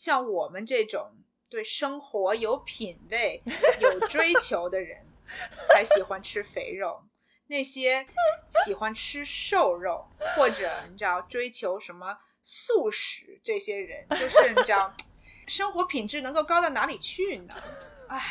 [0.00, 1.10] 像我们这种
[1.50, 3.42] 对生活有品味、
[3.82, 5.04] 有追求的人，
[5.68, 7.02] 才喜欢吃肥肉。
[7.48, 8.06] 那些
[8.64, 10.06] 喜欢吃瘦肉
[10.36, 14.94] 或者你知道追求什么素食这些人，就是你知道
[15.48, 17.54] 生活品质能够高到哪里去呢？
[18.06, 18.22] 唉。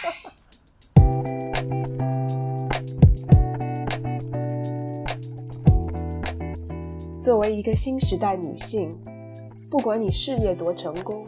[7.22, 8.98] 作为一个新时代女性，
[9.70, 11.28] 不管你事业多成功，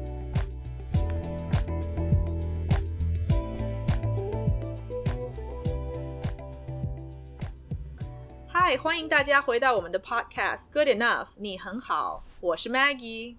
[8.71, 13.35] 嗨，欢迎大家回到我们的 Podcast Good Enough，你很好，我是 Maggie，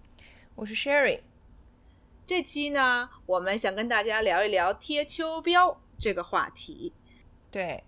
[0.54, 1.20] 我是 Sherry。
[2.26, 6.92] 这期呢，我们想跟大家聊一聊贴秋膘这个话题。
[7.50, 7.82] 对，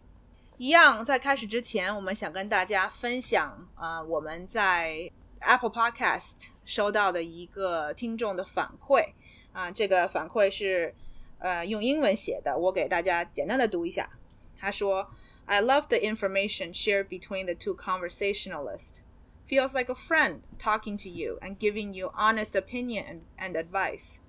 [0.56, 9.12] 一样在开始之前，我们想跟大家分享啊、我们在 Apple Podcast 收到的一个听众的反馈
[9.52, 10.94] 啊、这个反馈是
[11.40, 14.08] 呃用英文写的，我给大家简单的读一下。
[14.56, 15.10] 他说
[15.45, 19.03] ：“I love the information shared between the two conversationalists.
[19.47, 24.21] Feels like a friend talking to you and giving you honest opinion and, and advice.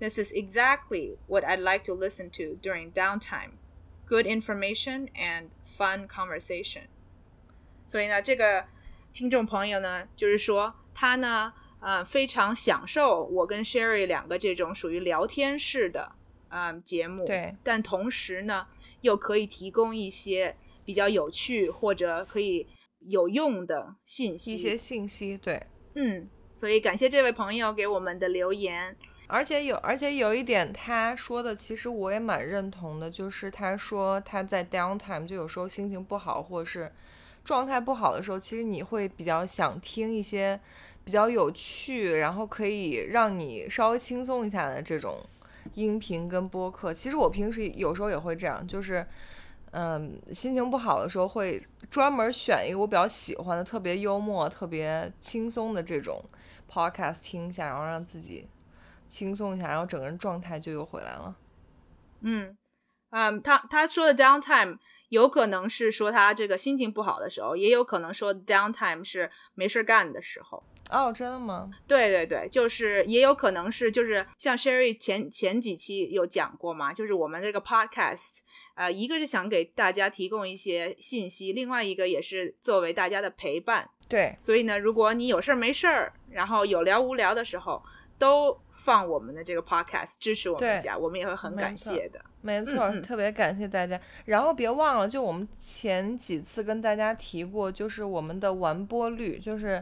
[0.00, 3.58] This is exactly what I'd like to listen to during downtime.
[4.08, 6.88] Good information and fun conversation.
[7.86, 8.66] 所以呢，这个
[9.12, 16.12] 听众朋友呢，就是说他呢，呃，非常享受我跟 Sherry 两个这种属于聊天式的
[16.48, 18.66] 嗯、节目，对，但同时呢，
[19.01, 22.65] 又可以提供一些比较有趣或者可以
[22.99, 24.53] 有用的信息。
[24.53, 28.95] 一些信息，对，嗯，所以感谢这位朋友给我们的留言。
[29.27, 36.91] 而且有，而且有一点他说的，其实我也蛮认同的，就是他说他在 downtime 就有时候心情不好，或者是
[37.45, 40.59] 状态不好的时候，其实你会比较想听一些
[41.05, 45.17] 比较有趣，然后可以让你稍微轻松一下的这种
[45.73, 46.93] 音频跟播客。
[46.93, 49.05] 其实我平时有时候也会这样，就是
[49.71, 56.23] 嗯，心情不好的时候会专门选一个我比较喜欢的、特别幽默、特别轻松的这种
[56.69, 58.47] podcast 听一下，然后让自己。
[59.07, 61.35] 轻松一下，然后整个人状态就又回来了。
[62.21, 62.57] 嗯，
[63.09, 64.77] 嗯，他他说的 downtime
[65.09, 70.63] 有可能是说他这个心情不好的时候，也有可能说 downtime 是没事干的时候。
[70.91, 71.71] 哦，真的吗？
[71.87, 78.39] 对对对，就是也有可能是就是像 Sherry 前前几期有讲过嘛，就是我们这个 podcast，
[78.75, 83.89] 呃，一个是想给大家提供一些信息，另外一个也是作为大家的陪伴。
[84.07, 87.81] 对，所以呢，如果你有事儿没事儿，然后有聊无聊的时候，
[88.19, 92.19] 都放我们的这个 podcast 支持我们一下，我们也会很感谢的。
[92.41, 93.97] 没错，特别感谢大家。
[94.25, 99.81] 然后别忘了，就我们前几次跟大家提过，就是我们的完播率，就是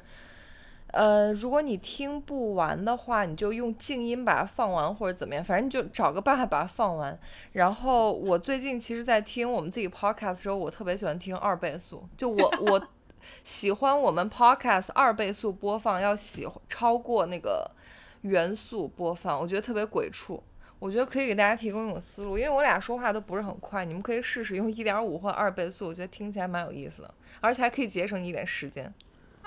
[0.92, 7.18] 呃，如果你听不完的话，你就用静音把它放完，或者怎么样，反正你就找个办法把它放完。
[7.54, 12.88] 然后我最近其实，在听我们自己 podcast 的时候，我特别喜欢听二倍速，就我 我
[13.44, 17.70] 喜欢我们 podcast 二倍速播放，要喜欢超过那个
[18.22, 20.42] 原速播放，我觉得特别鬼畜。
[20.80, 28.94] 我觉得可以给大家提供一种思路，因为我俩说话都不是很快，你们可以试试用一点五或二倍速，我觉得听起来蛮有意思的，而且还可以节省你一点时间。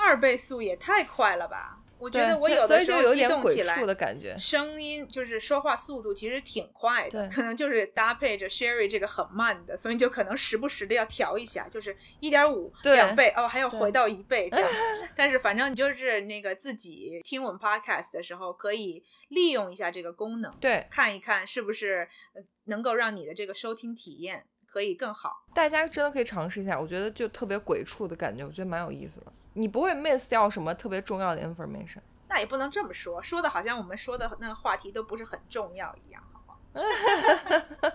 [0.04, 1.78] 二倍速也太快了吧！
[1.98, 4.36] 我觉得我有的时候激动起来，的感觉。
[4.36, 14.68] 声音就是说话速度其实挺快的，可能就是搭配着 Sherry 这个很慢的，所以就可能时不时的要调一下，就是一点五两倍哦，还要回到一倍这样。
[15.14, 25.46] 但是反正你就是那个自己听我们 podcast 的时候，可以利用一下这个功能，对，看一看是不是呃能够让你的这个收听体验可以更好。
[25.54, 29.32] 大家真的可以尝试一下，我觉得就特别鬼畜的感觉，我觉得蛮有意思的。
[29.54, 32.00] 你不会 miss 掉什么特别重要的 information。
[32.28, 36.58] 那也不能这么说，说的好像我们说的那个话题都不是很重要一样，好不好？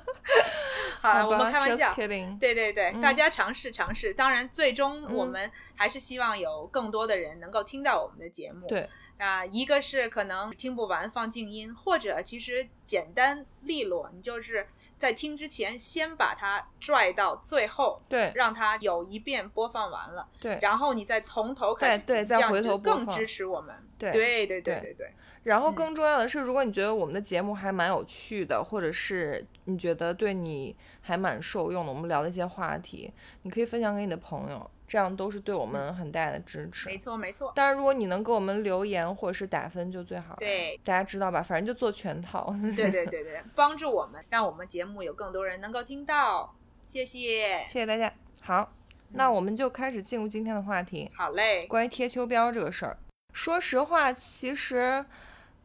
[1.02, 1.94] 好了，好我们开玩笑。
[1.96, 4.14] 对对对，嗯大家尝试尝试。
[4.14, 8.68] 当然，最终嗯我们还是希望有更多的人能够听到我们的节目。
[8.68, 8.88] 对
[9.18, 14.68] 啊、一个是可能听不完放静音，或者其实简单利落，你就是
[14.98, 18.32] 在听之前先把它拽到最后，对。
[18.36, 23.76] 让它有一遍播放完了，对，然后你再从头开始再回你就更头播放支持我们。
[23.98, 25.14] 对对对对对。
[25.44, 25.76] 然后嗯。
[25.76, 33.14] 更重要的是，如果你觉得我们的节目还蛮有趣的，或者是你觉得对你还蛮受用的，我们聊的一些话题，
[33.44, 36.88] 你可以分享给你的朋友，这样都是对我们很大的支持。
[36.88, 40.38] 没错没错，当然，如果你能给我们留言或者是打分就最好了。
[40.40, 41.44] 对大家知道吧？
[41.44, 42.56] 反正就做全套。
[42.76, 47.66] 对对对对，帮助我们，让我们节目有更多人能够听到，谢谢。
[47.68, 48.14] 谢谢大家。
[48.42, 48.72] 好，
[49.12, 52.98] 那我们就开始进入今天的话题，好嘞，关于贴秋膘这个事儿。
[53.34, 55.06] 说实话，其实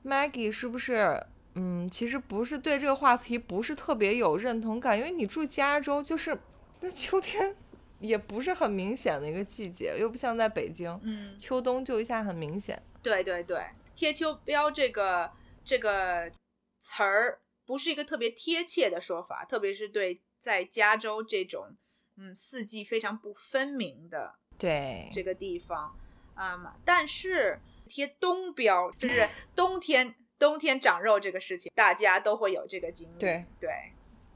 [0.05, 1.25] Maggie 是不是？
[1.55, 6.39] 嗯，其实不是对这个话题不是特别有认同感，因为你住加州，就是
[6.81, 7.55] 那秋天
[8.03, 12.83] 也不是很明显的一个季节，又不像在北京，嗯，秋冬就一下很明显。
[13.03, 13.65] 对对对，
[13.95, 15.31] 贴秋膘这个
[15.65, 16.31] 这个
[16.81, 21.77] 词儿不是一个特别贴切的说法，特别是对在加州这种
[22.17, 25.97] 嗯四季非常不分明的对，这个地方，
[26.35, 33.71] 嗯，但是贴冬膘就是冬天冬天长肉这个事情，大家都会有这个经历，对对，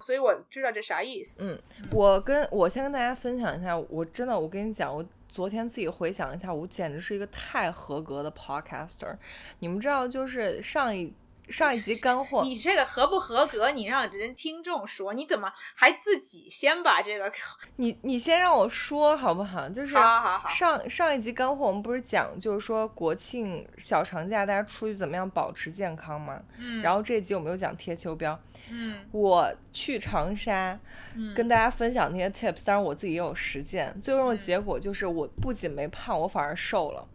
[0.00, 1.58] 所以我知道这啥意思，嗯，
[1.90, 9.16] 我跟我先跟大家分享一下，我真的，我跟你讲，我昨天自己回想一下，我简直是一个太合格的 podcaster。
[9.58, 11.12] 你们知道，就是上一
[11.48, 13.70] 上一集干货，你这个合不合格？
[13.70, 17.32] 你让人听众说，你怎么还自己先把这个？
[17.76, 19.68] 你你先让我说好不好？
[19.68, 26.40] 就是好好好，上上一集干货，我们不是讲就是说国庆小长假大家出去怎么样保持健康吗？
[26.58, 28.36] 嗯，然后这一集我们又讲贴秋膘。
[28.68, 30.76] 嗯我去长沙，
[31.14, 37.06] 嗯跟大家分享那些 tips，当然我自己也有实践，最终的结果就是我不仅没胖，我反而瘦了。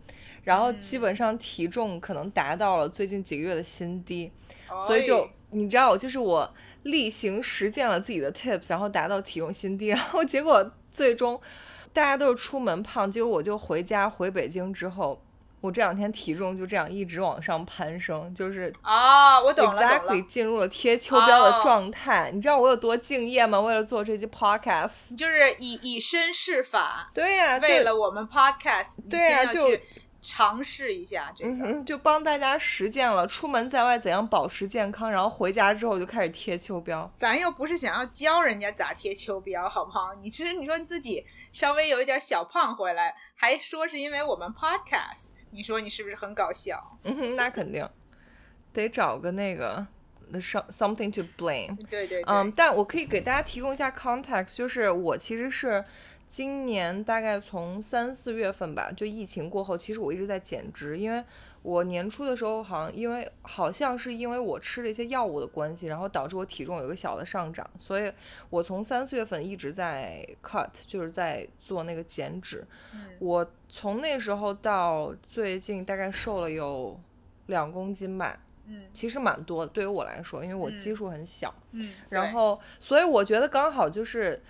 [0.44, 4.32] 然后基本上体重可能达到了最近几个月的新低，
[4.86, 6.54] 所以就哎你知道，就是我
[6.84, 11.40] 例行实践了自己的 tips，然后达到体重新低，然后结果最终
[11.92, 15.22] 大家都是出门胖，结果我就回家回北京之后，
[15.60, 21.60] 我这两天体重就这样一直往上攀升，就是啊，我懂 exactly，进入了贴秋膘的哦。
[21.62, 22.32] 状态。
[22.34, 23.60] 你知道我有多敬业吗？
[23.60, 29.68] 为了做这期 podcast，就是以以身试法，对呀、就为了我们 podcast，你对呀就
[30.22, 31.52] 尝试一下这个。
[31.66, 37.10] 嗯，就帮大家实践了出门在外怎样保持健康，然后回家之后就开始贴秋膘。
[37.16, 40.14] 咱又不是想要教人家咋贴秋膘，好不好？
[40.22, 46.98] 你其实你说你自己稍微有一点小胖回来，还说是因为我们 podcast，你说你是不是很搞笑？
[47.04, 47.90] 嗯哼，那肯定
[48.72, 49.86] 得找个那个
[50.34, 51.76] some something to blame。
[51.90, 55.84] 对对对，嗯，但我可以给大家提供一下 context，就是我其实是
[56.32, 61.22] 今年大概从三四月份吧，就疫情过后，其实我一直在减脂，因为
[61.62, 68.10] 我年初的时候好像因为好像是因为我吃了一些药物的关系，然后导致我体重有一个小的上涨，所以
[68.50, 72.66] 我从三四月份一直在 cut，就是在做那个减脂。
[72.94, 76.98] 嗯我从那时候到最近大概瘦了有
[77.48, 81.54] 两公斤吧，嗯其实蛮多的，对于我来说，因为我嗯基数很小。
[81.74, 84.42] 嗯，对然后，所以我觉得刚好就是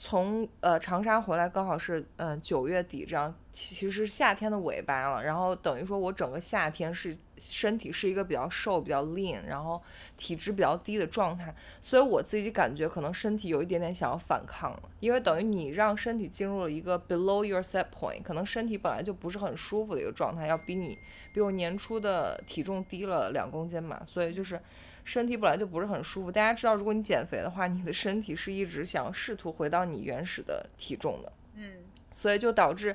[0.00, 5.24] 从呃长沙回来，刚好是嗯、呃九月底这样，其实夏天的尾巴了。
[5.24, 9.82] 然后等于说我整个夏天是身体是一个比较瘦、比较 lean，然后
[10.16, 11.52] 体脂比较低的状态，
[11.82, 20.96] 所以我自己感觉可能身体有一点点想要反抗了，因为等于你让身体进入了一个 below your set point，可能身体本来就不是很舒服的一个状态，要比你
[21.32, 24.60] 比我年初的体重低了两公斤嘛，所以就是。
[25.08, 31.72] 身体本来就不是很舒服，大家知道，如果你减肥的话，你的身体是一直想试图回到你原始的体重的，嗯
[32.12, 32.94] 所以就导致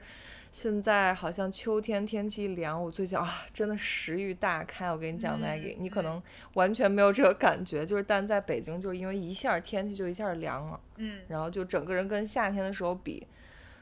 [0.52, 4.92] 现在好像秋天天气凉，我最近啊真的食欲大开。
[4.92, 6.22] 我跟你讲嗯，Maggie，、你嗯可能
[6.54, 13.26] 完全没有这个感觉，就是但在北京，就是因为一下天气就一下凉了，嗯然后就整个人跟夏天的时候比，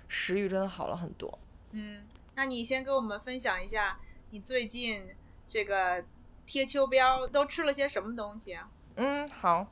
[0.07, 1.37] 食欲真的好了很多。
[1.71, 2.01] 嗯，
[2.35, 5.03] 那你先给我们分享一下你最近
[5.49, 6.05] 这个
[6.51, 8.67] 贴秋膘都吃了些什么东西啊？
[8.97, 9.65] 嗯，好，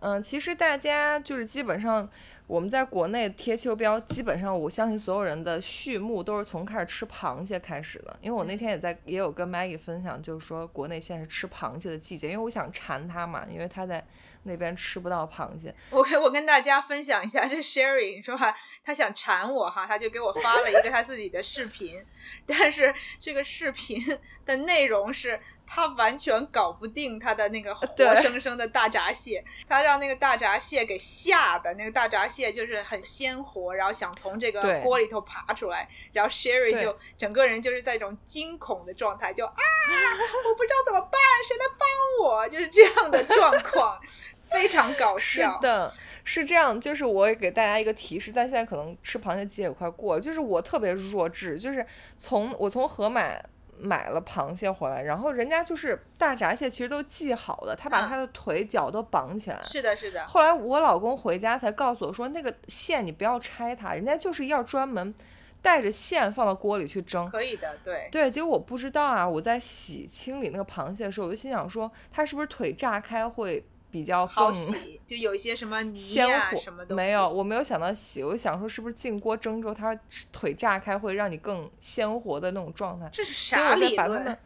[0.00, 2.10] 嗯、其实大家就是基本上
[2.48, 8.18] 我们在国内贴秋膘，基本上我相信所有人的序幕都是从开始吃螃蟹开始的。
[8.20, 14.04] 因为我那天也在也有跟 Maggie 分享，就是说国内现在是吃螃蟹的季节，因为我想馋他嘛，因为他在
[14.42, 15.72] 那边吃不到螃蟹。
[15.90, 18.52] 我跟我跟大家分享一下，这 Sherry 说哈，
[18.84, 22.04] 他想馋我哈，他就给我发了一个他自己的视频，
[22.44, 24.02] 但是这个视频
[24.44, 42.48] 的内容是他完全搞不定他的那个活生生的大闸蟹，他让那个大闸蟹给吓的，那个大闸蟹就是很鲜活，然后想从这个锅里头爬出来，然后 Sherry 就整个人就是在一种惊恐的状态，就啊，我不知道怎么办，谁来帮我？
[42.48, 44.00] 就是这样的状况。
[44.50, 45.92] 非常搞是笑，的，
[46.22, 51.84] 是这样，就是我也给大家一个提示，但现在可能吃螃蟹季也快过了，就是我特别弱智，就是
[52.20, 53.34] 从我从河马
[53.78, 59.60] 买了螃蟹回来，然后人家就是大闸蟹其实都系好的，他把嗯他的腿脚都绑起来。
[59.62, 65.14] 是的，是的，后来我老公回家才告诉我说，那个线你不要拆它，人家就是要专门
[65.60, 67.28] 带着线放到锅里去蒸。
[67.30, 68.08] 可以的，对。
[68.12, 76.56] 对，结果我不知道啊，我在洗清理那个螃蟹的时候，我就心想说，它是不是腿炸开会比较好洗，就有一些什么泥 鲜呀、活？
[76.58, 76.94] 什么东西。
[76.96, 79.96] 没有，我没有想到洗，我想说是不是进锅蒸之后，它
[80.32, 83.08] 腿炸开会让你更鲜活的那种状态。
[83.12, 84.38] 这是所以我啥理论再把它们？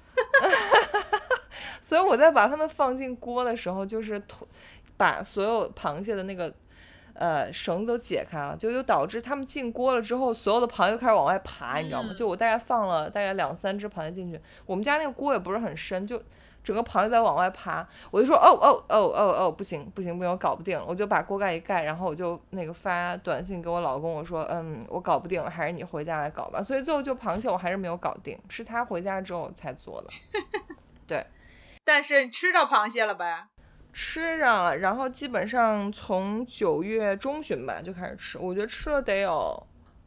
[1.81, 4.47] 所以我在把它们放进锅的时候，就是腿
[4.99, 6.53] 把所有螃蟹的那个
[7.15, 12.11] 呃绳子都解开了，就就导致它们进锅了之后，所有的螃蟹都开始往外爬，你知道吗？
[12.13, 16.23] 嗯就我大概放了大概两三只螃蟹进去，我们家那个锅也不是很深，就。
[16.69, 26.63] 整个螃蟹在往外爬，我就说哦哦哦哦哦，不行不行不行，我搞不定，我就把锅盖一盖，然后我就那个发短信给我老公，我说嗯，我搞不定了，还是你回家来搞吧。
[26.63, 30.09] 所以最后就螃蟹我还是没有搞定，是他回家之后才做的。
[31.09, 31.27] 对，
[31.87, 33.47] 但是你吃到螃蟹了呗？
[33.95, 39.67] 吃上了，然后基本上从九月中旬吧就开始吃，我觉得吃了得有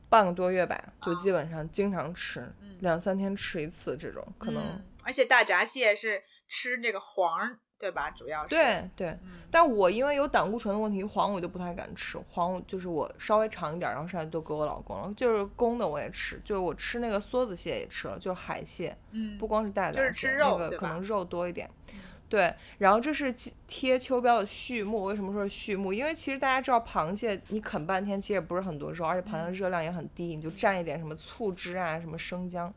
[0.09, 6.21] 半个多月吧，就基本上经常吃，嗯两三天吃一次这种，可能、嗯而且大闸蟹是
[6.51, 8.11] 吃那个黄儿，对吧？
[8.11, 8.49] 主要是。
[8.49, 9.07] 对对。
[9.23, 21.99] 嗯但我因为有胆固醇的问题，黄我就不太敢吃，黄就是我稍微长一点，然后剩下都给我老公了，就是公的我也吃，就是我吃那个梭子蟹也吃了，就是海蟹，嗯，不光是大闸蟹，就是吃肉那个可能肉多一点嗯。
[22.29, 25.03] 对，然后这是贴贴秋膘的序幕。
[25.03, 25.91] 为什么说是序幕？
[25.91, 32.73] 因为其实大家知道，螃蟹你啃半天其实也不是很多肉，而且螃蟹的热量也很低，你就蘸一点什么醋汁啊、什么生姜。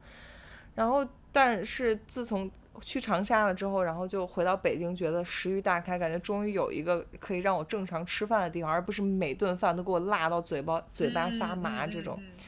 [0.74, 2.50] 然后，但是自从
[2.80, 12.16] 去长沙了之后，然后就回到北京，觉得食欲大开，感觉终于有一个可以让我正常吃饭的地方，而不是每顿饭都给我辣到嘴巴嘴巴发麻这种。
[12.18, 12.24] 嗯。
[12.24, 12.44] 嗯嗯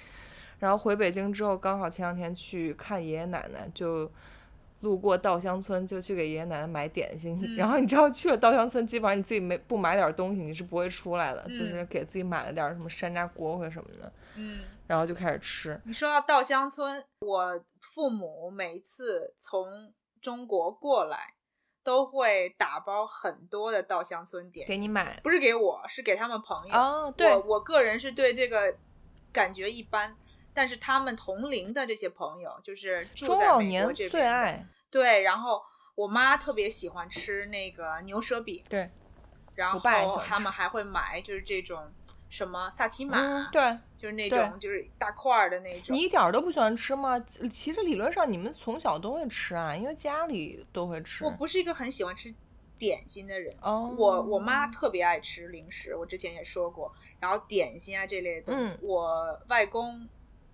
[0.59, 4.11] 然后回北京之后，刚好前两天去看爷爷奶奶，就
[4.81, 7.39] 路过稻香村，就去给爷爷奶奶买点心。
[7.43, 15.79] 嗯 然后你知道去了稻香村，基本上你自己没不买点东西，你是不会出来的，嗯就是给自己买了点什么山楂锅或什么的，嗯，然后就开始吃。
[15.85, 21.35] 你说到稻香村，我父母每一次从中国过来，
[21.83, 26.75] 都会打包很多的稻香村点心，给你买不是给我，是给他们朋友。
[26.75, 28.77] 哦，对我，我个人是对这个
[29.33, 30.17] 感觉一般，
[30.53, 34.67] 但是他们同龄的这些朋友，就是住中老在美国年这边的最爱。
[34.91, 35.63] 对，然后
[35.95, 38.91] 我妈特别喜欢吃那个牛舌饼，对，
[39.55, 41.93] 然后他们还会买就是这种
[42.29, 45.95] 什么萨琪玛，嗯，对就是那种就是大块儿的那种。
[45.95, 47.19] 你一点儿都不喜欢吃吗？
[47.51, 51.25] 其实理论上你们从小都会吃啊，因为家里都会吃。
[51.25, 52.35] 我不是一个很喜欢吃
[52.79, 53.55] 点心的人。
[53.63, 56.93] 哦，我我妈特别爱吃零食，我之前也说过。
[57.21, 60.07] 然后点心啊这类的东西，嗯我外公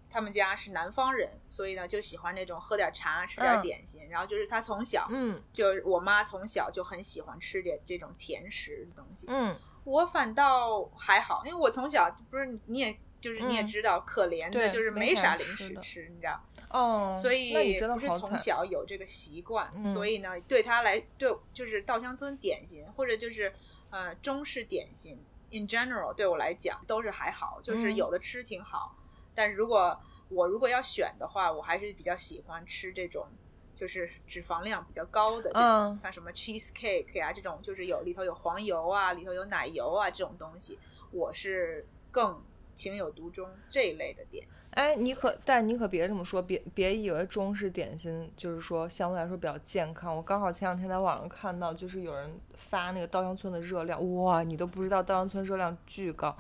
[0.08, 4.08] 他们家是南方人，所以呢就喜欢那种喝点茶、吃点嗯点心。
[4.10, 9.26] 然后就是他从小，嗯就是我妈从小就很喜欢吃点这种甜食的东西。
[9.28, 16.40] 嗯，我反倒还好，因为我从小不是你也就是你也嗯知道，可怜的就是没啥零食吃，你知道。
[16.70, 18.36] 哦，所以不是从。
[18.38, 23.52] 小有这个习惯，嗯所以呢，对他来对就是稻香村点心或者就是
[23.90, 28.96] 呃中式点心，in general 对我来讲都是还好，就是嗯有的吃挺好。
[29.34, 33.28] 但是如果我如果要选的话，我还是比较喜欢吃这种
[33.74, 40.78] 就是脂肪量比较高的这种，嗯像什么 cheese cake 呀、这种，就是有里头有黄油啊，里头有奶油啊这种东西，
[41.10, 42.42] 我是更
[42.74, 44.72] 情有独钟这一类的点心。
[44.74, 50.16] 哎，你可但你可别这么说，别别以为中式点心就是说相对来说比较健康。
[50.16, 56.34] 我刚好前两天在网上看到，就是有人发那个稻香村的热量，哇，你都不知道稻香村热量巨高，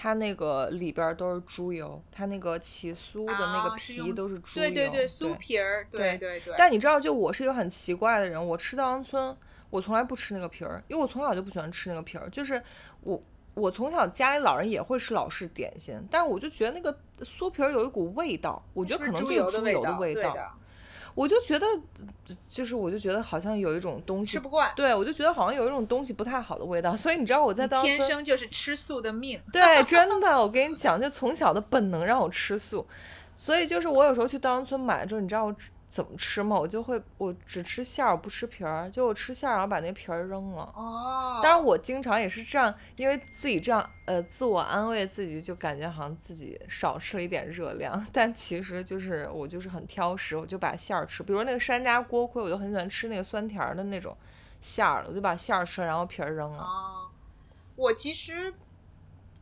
[0.00, 6.54] 它那个里边儿都是猪油，它那个起酥的那个皮都是猪油，对对对，酥皮儿，对对对对。
[6.56, 9.36] 但你知道，就我是一个很奇怪的人，我吃稻香村，
[9.70, 12.30] 我从来不吃那个皮儿，因为我从小就不喜欢吃那个皮儿。
[12.30, 12.62] 就是
[13.00, 13.20] 我，
[13.54, 20.56] 我从小家里老人也会吃老式点心，但是我就觉得那个酥皮儿有一股味道，我觉得可能就是猪油的味道，
[21.14, 21.66] 我就觉得，
[22.50, 24.70] 就是我就觉得好像有一种东西吃不惯。
[24.76, 29.40] 对，我就觉得好像有一种东西不太好的味道，所以你知道我在你稻香村天生就是吃素的命。
[29.52, 32.86] 对，真的，我跟你讲，就从小的本能让我吃素，
[33.34, 35.54] 所以就是我有时候去稻香村买了之后，你知道
[35.88, 36.58] 怎么吃嘛？
[36.58, 40.62] 我就会我只吃馅儿，不吃皮儿，就我吃馅儿，然后把那皮儿扔了。
[40.76, 54.14] 哦，当然，我经常也是这样，因为自己这样呃自我安慰自己，就感觉好像自己少吃了一点热量， 但其实就是我就是很挑食，我就把馅儿吃，比如那个山楂锅盔，我就很喜欢吃那个酸甜儿的那种
[54.60, 56.62] 馅儿的，我就把馅儿吃了，然后皮儿扔了。
[56.62, 57.08] 哦，
[57.76, 58.52] 我其实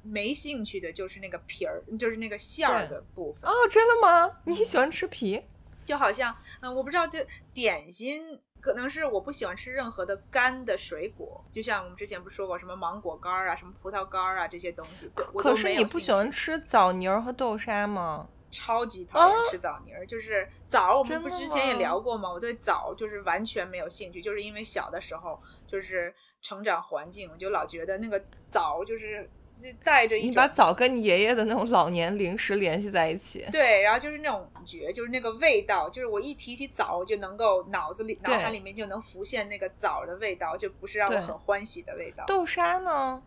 [0.02, 4.38] 没兴趣的就是那个皮儿，就是那个馅儿的部分哦，，真的吗？
[4.44, 5.42] 你喜欢吃皮？
[5.86, 7.18] 就好像嗯，我不知道就
[7.54, 8.38] 点心。
[8.58, 18.26] 可能是我不喜欢吃任何的干的水果，就像我们之前不是说过什么芒果干儿啊、什么葡萄干儿啊这些东西，对我都可是你不喜欢吃枣泥儿和豆沙吗？
[18.50, 22.32] 超级讨厌啊吃枣泥儿，就是枣，我们不之前也聊过吗？
[22.32, 26.12] 我对枣就是完全没有兴趣，就是因为小的时候就是
[26.42, 33.46] 成长环境，我就老觉得那个枣就是就带着你把枣跟你爷爷的那种老年零食联系在一起。
[33.50, 42.24] 对，然后就是那种感觉，就是那个味道，就是我一提起枣，我就能够脑子里脑海里面就能浮现那个枣的味道，就不是让我很欢喜的味道。
[42.26, 43.22] 豆沙呢？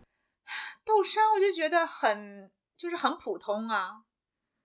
[0.85, 4.01] 豆沙我就觉得很就是很普通啊，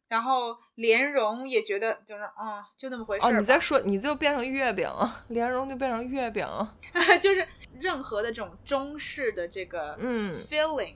[0.08, 3.32] 然后莲蓉也觉得就是啊、就那么回事。
[3.38, 6.74] 你在说，你就变成月饼了，莲蓉就变成月饼了。
[7.20, 7.46] 就是
[7.80, 10.94] 任何的这种中式的这个嗯 feeling，、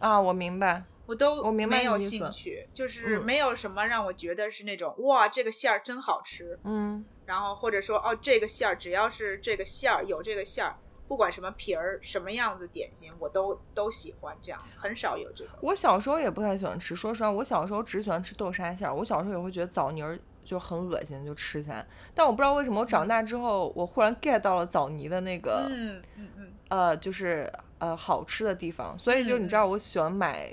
[0.00, 0.84] 啊，我明白。
[1.06, 10.76] 我都我明白没有兴趣，就是嗯没有什么让我觉得是那种哇这个馅儿真好吃，嗯，然后或者说哦这个馅儿只要是这个馅儿有这个馅儿，
[11.08, 15.50] 不管什么皮儿什么样子点心，我都都喜欢这样子，很少有这个。
[15.62, 18.94] 我小时候也不太喜欢吃，说实话，我小时候只喜欢吃豆沙馅儿。
[18.94, 21.86] 我小时候也会觉得枣泥儿就很恶心，就吃起来。
[22.14, 28.98] 但我不知道为什么，我长大之后，我忽然 get 到了枣泥的那个、嗯嗯嗯，呃，就是呃好吃的地方。
[28.98, 30.52] 所以就嗯你知道，我喜欢买。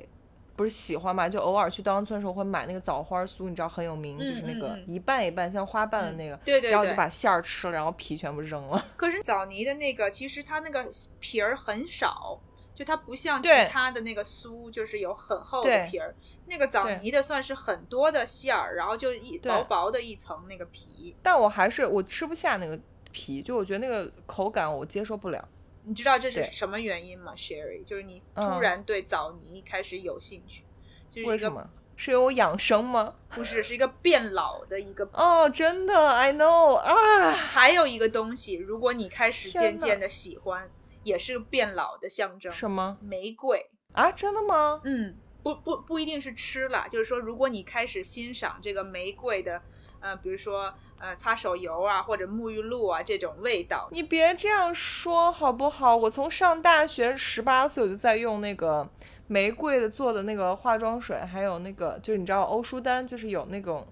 [0.58, 6.72] 不是喜欢嘛，就偶尔去稻香村的时候会买那个枣花酥，你知道很有名，就是那个一半一半像花瓣的那个，对对对。
[6.72, 8.86] 然后就把馅儿吃了，然后皮全部扔了。
[8.96, 10.90] 可是枣泥的那个，其实它那个
[11.20, 12.40] 皮儿很少，
[12.74, 16.16] 就它不像其他的那个酥，就是有很厚的皮儿。
[16.46, 21.14] 那个枣泥的算是很多的馅儿，然后就一薄薄的一层那个皮。
[21.22, 22.80] 但我还是我吃不下那个
[23.12, 25.46] 皮，就我觉得那个口感我接受不了。
[25.86, 27.84] 你知道这是什么原因吗，Sherry？
[27.84, 30.64] 就是你嗯突然对枣泥开始有兴趣，
[31.12, 31.70] 就是一个为什么？
[31.98, 33.16] 是因为我养生吗？
[33.30, 35.10] 不是是一个变老的一个。
[35.14, 40.70] 哦，真的，I know 啊，还有一个东西，如果你开始渐渐的喜欢，
[41.04, 42.52] 也是变老的象征。
[42.52, 43.70] 什么玫瑰。
[43.94, 44.12] 啊？
[44.12, 44.82] 真的吗？
[44.84, 49.62] 嗯，不不不一定是吃了，就是说，如果你开始欣赏这个玫瑰的，
[50.06, 55.98] 呃，比如说呃擦手油啊，或者沐浴露啊这种味道，你别这样说好不好？
[55.98, 58.88] 我从上大学十八岁我就在用那个
[59.26, 63.88] 玫瑰的做的那个化妆水，还有那个就是你知道欧舒丹，就是有那种。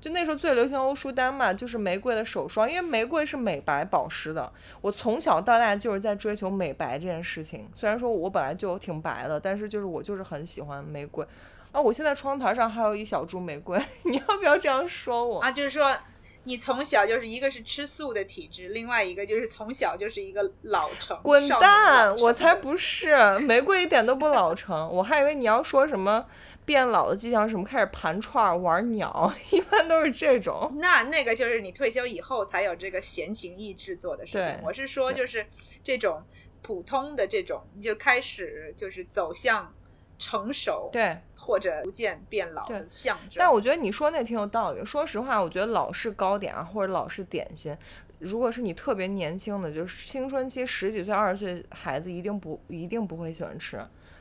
[0.00, 4.52] 就那时候最流行欧舒丹嘛，就是玫瑰的手霜，因为玫瑰是美白保湿的。
[4.80, 7.68] 我从小到大就是在追求美白这件事情。
[7.74, 11.26] 虽然说我本来就挺白的，但是就是我就是很喜欢玫瑰。
[11.72, 15.40] 啊，我现在窗台上还有一小株玫瑰， 你要不要这样说我？
[15.40, 15.96] 啊，就是说
[16.44, 22.14] 你从小就是一个是吃素的体质，另外一个就是从小就是一个老成，滚蛋！
[22.16, 26.24] 我才不是，玫瑰一点都不老成，我还以为你要说什么
[26.64, 30.72] 变老的迹象，什么开始盘串儿玩鸟， 一般都是这种。
[30.76, 34.58] 那那个就是你退休以后才有这个闲情逸致做的事情。
[34.62, 35.46] 我是说，就是
[35.84, 36.24] 这种
[36.62, 39.74] 普通的这种，你就开始就是走向
[40.18, 43.38] 成熟，对，或者逐渐变老的对象征。
[43.38, 44.84] 但我觉得你说那挺有道理。
[44.84, 47.74] 说实话，我觉得老式糕点啊，或者老式点心，
[48.18, 53.80] 如果是你特别年轻的，就是青春期十几岁、二十岁孩子，一定不一定不会喜欢吃。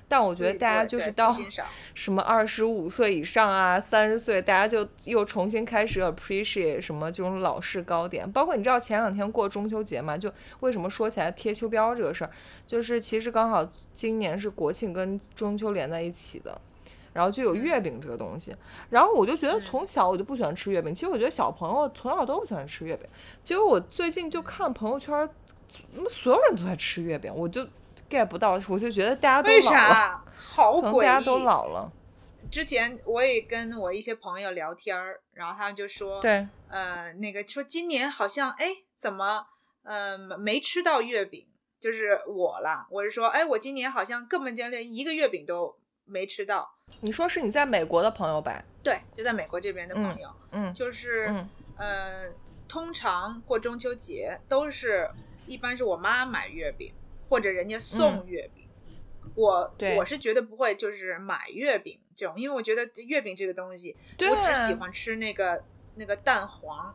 [0.10, 1.30] 但我觉得大家就是到
[1.94, 8.32] 什么二十五岁以上啊，三十岁，大家就又重新开始 appreciate 什么这种老式糕点。
[8.32, 10.18] 包括你知道前两天过中秋节嘛？
[10.18, 12.32] 就为什么说起来贴秋膘这个事儿，
[12.66, 16.62] 就是其实刚好今年是国庆跟中秋连在一起的。
[17.18, 18.56] 然后就有月饼这个东西，
[18.92, 20.94] 然后我就觉得从小我就不喜欢吃月饼。
[20.94, 23.10] 其实我觉得小朋友从小都不喜欢吃月饼。
[23.44, 25.28] 结果我最近就看朋友圈，
[25.68, 27.68] 怎么所有人都在吃月饼，我就
[28.08, 30.26] get 不到，我就觉得大家都为老了，啥？
[30.32, 31.06] 好可能诡异！
[31.08, 31.92] 大家都老了。
[32.52, 39.44] 之前我也跟我一些朋友聊天儿，然后他们就说，对，呃，那个说今年好像哎，怎么
[39.82, 41.48] 呃没吃到月饼？
[41.80, 45.76] 就是我啦，我是说，哎，我今年好像根本就连一个月饼都
[46.06, 46.77] 没吃到。
[47.02, 48.64] 你说是你在美国的朋友吧？
[48.84, 51.50] 对，就在美国这边的朋友，嗯就是、嗯。
[51.78, 52.34] 呃，
[52.68, 55.08] 通常过中秋节都是
[55.46, 56.92] 一般是我妈买月饼，
[57.30, 58.68] 或者人家送月饼。
[59.36, 65.64] 我我是绝对不会就是买月饼这种，因为我觉得月饼这个东西，我只喜欢吃那个
[65.98, 66.94] 那个蛋黄，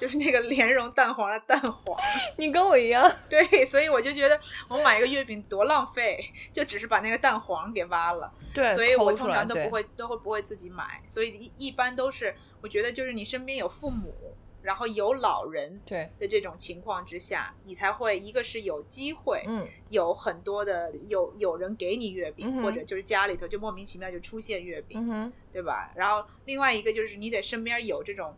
[0.00, 1.98] 就是那个莲蓉蛋黄的蛋黄。
[2.38, 3.10] 你跟我一样。
[3.28, 6.18] 对，所以我就觉得我买一个月饼多浪费，
[6.52, 8.32] 就只是把那个蛋黄给挖了。
[8.52, 25.92] 对，所以我通常都不会都会不会自己买，所以一一般都是我觉得就是你身边有父母，然后有老人对，的这种情况之下，你才会一个是有机会，嗯，有很多的有有人给你月饼，嗯或者就是家里头就莫名其妙就出现月饼，嗯，对吧？
[25.94, 28.34] 然后另外一个就是你得身边有这种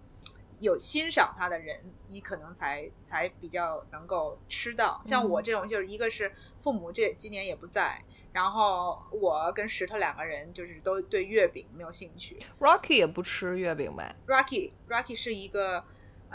[0.58, 5.00] 有欣赏他的人，你可能才才比较能够吃到。
[5.04, 12.38] 像嗯我这种，就是一个是父母这今年也不在，然后我跟石头两个人就是都对月饼没有兴趣。
[12.58, 15.84] Rocky 也不吃月饼呗？Rocky Rocky 是一个，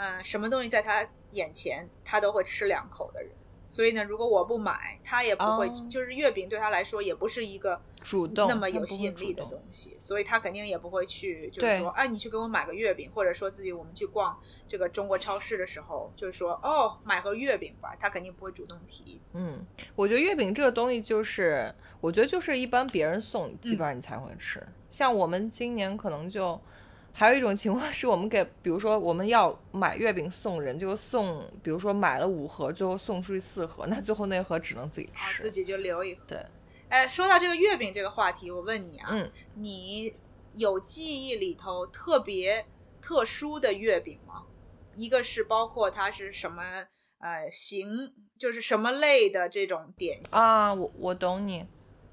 [0.02, 3.30] 嗯、什么东西在他眼前他都会吃两口的人。
[3.68, 14.38] 所以呢，如果我不买，他也不会哦就是月饼对他来说也不是一个主动那么有吸引力的东西，所以他肯定也不会去，就是说，哎，你去给我买个月饼，或者说自己我们去逛
[14.68, 19.22] 这个中国超市的时候，就是说，哦，买盒月饼吧，他肯定不会主动提。
[19.32, 24.62] 嗯，我觉得月饼这个东西就是，我觉得就是一般别人送，基嗯本上你才会吃。
[24.90, 26.60] 像我们今年可能就
[27.14, 35.42] 还有一种情况是我们给，比如说我们要买月饼送人，就送，比如说买了五盒，最后送出去四盒，那最后那盒只能自己啊，吃。
[35.42, 36.22] 自己就留一盒。
[36.26, 36.46] 对，
[36.88, 40.14] 哎，说到这个月饼这个话题，我问你啊，嗯，你
[40.54, 42.66] 有记忆里头特别
[43.00, 44.44] 特殊的月饼吗？
[44.94, 46.62] 一个是包括它是什么
[47.18, 51.66] 呃形，就是什么类的这种点心，啊，我我懂你。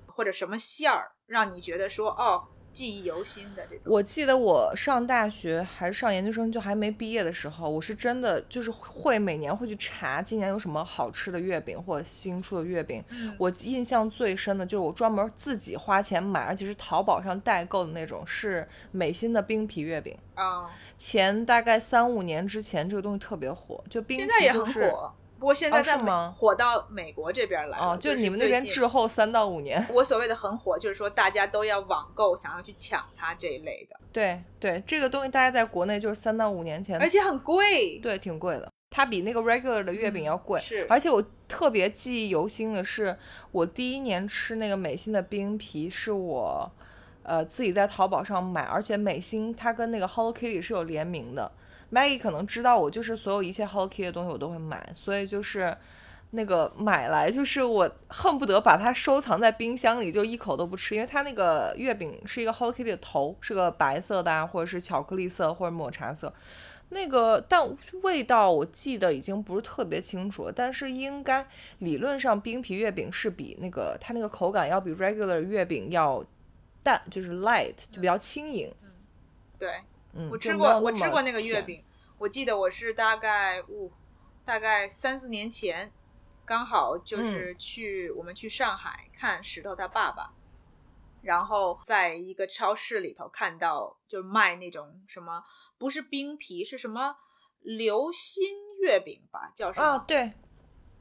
[0.07, 3.81] 或者什么馅儿，让你觉得说哦记忆犹新的这种。
[3.85, 13.03] 我记得我上大学还是上研究生，就还没毕业的时候，我是真的就是会每年会去查今年有什么好吃的月饼或者新出的月饼。
[13.09, 20.17] 嗯我印象最深的就是我专门自己花钱买，而且是淘宝上代购的那种，是美心的冰皮月饼。
[20.35, 27.93] 啊、前大概三五年之前，这个东西特别火，就冰皮现在也很就是火，不过现在哦在美是吗火到美国这边来了。
[27.93, 29.83] 哦，就就是你们那边滞后三到五年。
[29.93, 37.97] 我所谓的很火，就是说大家都要网购，想要去抢它这一类的，对对，这个东西大家在国内就是三到五年前，而且很贵。
[37.99, 40.59] 对挺贵的，它比那个 regular 的月饼要贵。
[40.59, 43.17] 是，而且我特别记忆犹新的是，
[43.51, 46.69] 我第一年吃那个美心的冰皮，是我
[47.23, 51.49] 呃自己在淘宝上买，而且美心它跟那个 Hello Kitty 是有联名的。
[51.91, 55.75] Maggie 可能知道我就是所有一切 Hello Kitty 的东西我都会买，所以就是
[56.31, 66.33] 那个买来就是我恨不得把它收藏在冰箱里，就一口都不吃，因为它那个月饼是一个 Hello Kitty 的头，是个白色的啊，或者是巧克力色或者抹茶色。
[66.91, 67.67] 那个，但
[68.01, 71.45] 味道我记得已经不是特别清楚了，但是应该
[71.77, 76.25] 理论上冰皮月饼是比那个它那个口感要比 regular 月饼要
[76.81, 78.73] 淡，就是 light，就比较轻盈。
[79.59, 79.69] 对
[80.13, 81.61] 嗯，我吃过，我吃过那个月。
[81.61, 81.83] 饼，
[82.17, 83.91] 我记得我是大概五、
[84.43, 85.91] 大概三四年前，
[86.45, 90.33] 刚好嗯就是去、我们去上海看石头他爸爸，
[91.21, 95.43] 然后在一个超市里头看到就卖那种什么
[95.77, 97.15] 不是冰皮是什么
[97.61, 98.43] 流心
[98.81, 99.85] 月饼吧，叫什么？
[99.85, 100.33] 啊，对，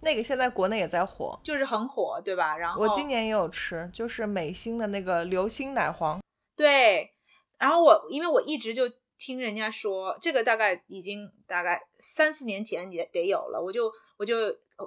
[0.00, 2.56] 那个现在国内也在火，就是很火，对吧？
[2.56, 6.20] 然后我今年也有吃，就是美心的那个流心奶黄。
[6.56, 7.14] 对，
[7.58, 14.36] 然后我因为我一直就听人家说，这个大概已经大概三四年前也得有了，我就我就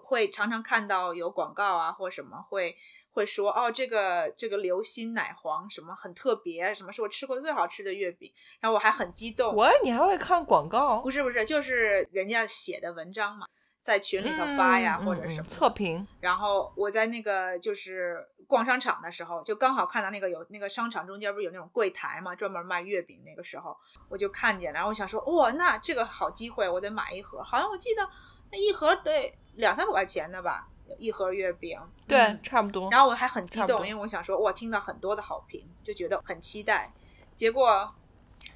[0.04, 2.74] 会常常看到有广告啊或什么会
[3.12, 8.32] 会说哦，这个这个流心奶黄什么很特别，什么是我吃过最好吃的月饼，
[8.62, 9.54] 然后我还很激动。
[9.54, 11.02] 我你还会看广告？
[11.02, 13.46] 不是不是，就是人家写的文章嘛，
[13.82, 16.08] 在群里头发呀、或者什么的测评。
[16.22, 23.22] 然后我在那个就是逛商场的时候，就刚好看到那个有那个商场中间不是有那种柜台嘛，专门卖月饼。
[23.24, 23.78] 那个时候
[24.10, 27.42] 我就看见，然后我想说，哇，那这个好机会，我得买一盒。
[27.42, 28.06] 好像我记得
[28.52, 31.80] 那一盒得两三百块钱的吧，一盒月饼。
[32.06, 32.92] 对，嗯差不多。
[32.92, 36.94] 然后我还很激动，因为我想说，哇，听到很多的好评，就觉得很期待。
[37.34, 37.96] 结果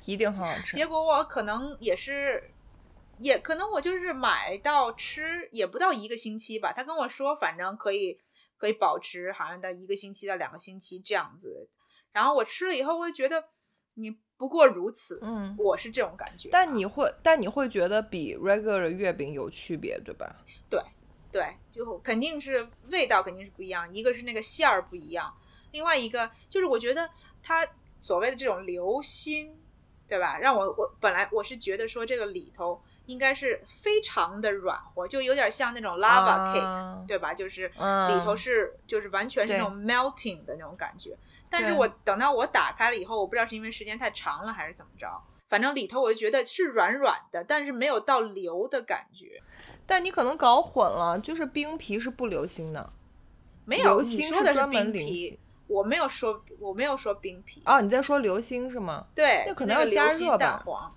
[0.04, 0.76] 一定很好吃。
[0.76, 2.52] 结果我可能也是，
[3.20, 6.74] 也可能我就是买到吃也不到一个星期吧。
[6.76, 8.20] 他跟我说，反正可以
[8.66, 11.70] 可以保持好像到一个星期到两个星期这样子。
[12.12, 13.50] 然后我吃了以后，我就觉得
[13.94, 16.52] 你不过如此，嗯，我是这种感觉啊。
[16.52, 20.36] 但你会，但你会觉得比 regular 月饼有区别，对吧？
[20.68, 20.82] 对
[21.32, 25.32] 对，就肯定是味道肯定是不一样，一个是那个馅儿不一样，
[25.72, 27.08] 另外一个就是我觉得
[27.44, 27.68] 它
[28.00, 29.62] 所谓的这种流心，
[30.08, 30.40] 对吧？
[30.40, 37.34] 让我我本来我是觉得说这个里头应该是非常的软和，就有点像那种 lava cake，、啊对吧？
[37.34, 41.18] 就是嗯里头是就是完全是那种 melting 的那种感觉。
[41.50, 45.08] 但是我等到我打开了以后，我不知道是因为时间太长了还是怎么着，
[45.48, 49.42] 反正里头我就觉得是软软的，但是没有到流的感觉。
[49.86, 52.92] 但你可能搞混了，就是冰皮是不流心的，
[53.66, 57.62] 没有，流你说的是冰皮。，我没有说我没有说冰皮。
[57.66, 59.06] 哦，你在说流心是吗？
[59.16, 60.96] 对，那可能要加热吧蛋黄，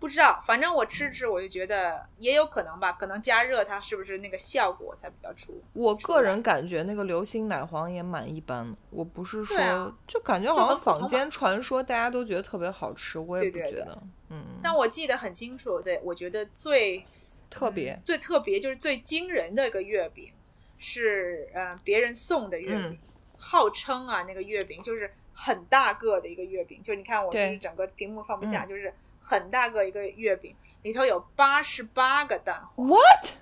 [0.00, 5.60] 不知道，反正我吃吃我就觉得也有可能吧，可能加热它是不是那个效果才比较出？
[5.72, 17.04] 我个人感觉那个流心奶黄也蛮一般的，我不是说，啊就感觉好像坊间传说大家都觉得特别好吃，我也对对对不觉得，嗯，但我记得很清楚对，我觉得最
[17.50, 20.30] 特别嗯、最特别就是最惊人的一个月饼
[20.76, 22.98] 是呃别人送的月饼，
[23.36, 28.68] 号称啊那个月饼就是很大个的一个月饼，就是你看我就是整个屏幕放不下，嗯。
[28.68, 28.94] 就是
[29.28, 32.86] 很大个一个月饼，里头有八十八个蛋黄。
[32.86, 33.32] What？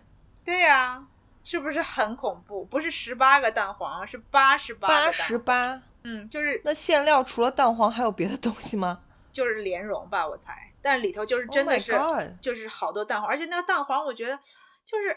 [0.45, 1.07] 对呀、
[1.45, 2.65] 是不是很恐怖？
[2.65, 5.83] 不是十八个蛋黄，是八十八个八蛋十八？
[6.03, 10.73] 嗯，就是那馅料除了蛋黄还有别的东西吗就是莲蓉吧，我猜。
[10.83, 14.37] 但里头就是真的 Oh 是就是好多蛋黄，而且那个蛋黄我觉得
[14.85, 15.17] 就是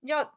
[0.00, 0.34] 你知道。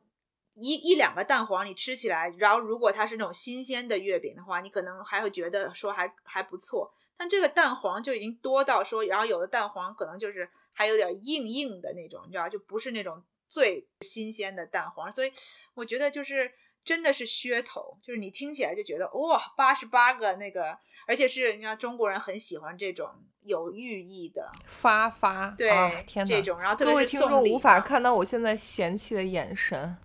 [0.55, 6.91] 一一两个蛋黄你吃起来，然后如果它是那种新鲜的月饼的话，你可能还会觉得说还还不错。
[7.17, 15.11] 但这个蛋黄就已经多到说，然后有的蛋黄可能就是还有点硬硬的那种，你知道，就不是那种最新鲜的蛋黄。
[15.11, 15.31] 所以
[15.75, 16.51] 我觉得就是
[16.83, 23.09] 真的是噱头，就是你听起来就觉得哇，八十八个那个，而且是人家中国人很喜欢这种
[23.43, 26.29] 有寓意的，发发，对，啊、天哪！
[26.29, 29.97] 这种，然后特别各位是听众无法看到我现在嫌弃的眼神，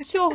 [0.04, 0.32] 就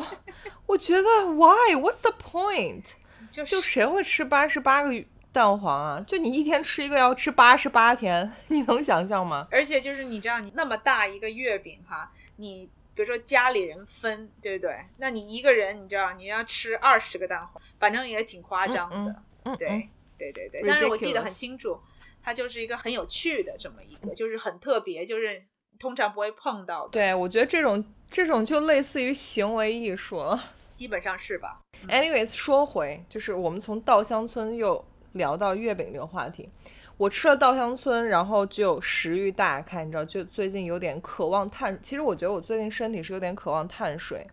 [0.65, 2.83] 我觉得 why what's the point？
[3.31, 4.91] 就是就谁会吃八十八个
[5.31, 6.03] 蛋黄啊？
[6.07, 9.47] 就你一天吃一个要吃八十八天，你能想象吗？
[9.51, 14.77] 而且就是你知道，你那么大一个月饼哈，你比如说家里人分，对不对？
[14.97, 19.11] 那你一个人，你知道你要吃二十个蛋黄，反正也挺夸张的。
[19.11, 21.77] 嗯嗯，对、嗯对对对，但是我记得很清楚，
[22.23, 25.43] 它就是一个很有趣的这么一个，就是很特别，就是
[25.79, 30.41] 通常不会碰到的，对，我觉得这种这种就类似于行为艺术了。
[30.73, 34.83] 基本上是吧？Anyways，说回就是我们从稻香村又
[35.13, 36.49] 聊到月饼这个话题。
[36.97, 41.77] 我吃了稻香村，然后就食欲大开，你知道，就最近有点渴望碳。
[41.81, 44.25] 其实我觉得我最近身体是有点渴望碳水。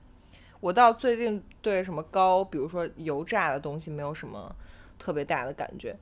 [0.60, 4.54] 我到最近对什么高，比如说油炸的东西没有什么
[4.96, 5.96] 特别大的感觉。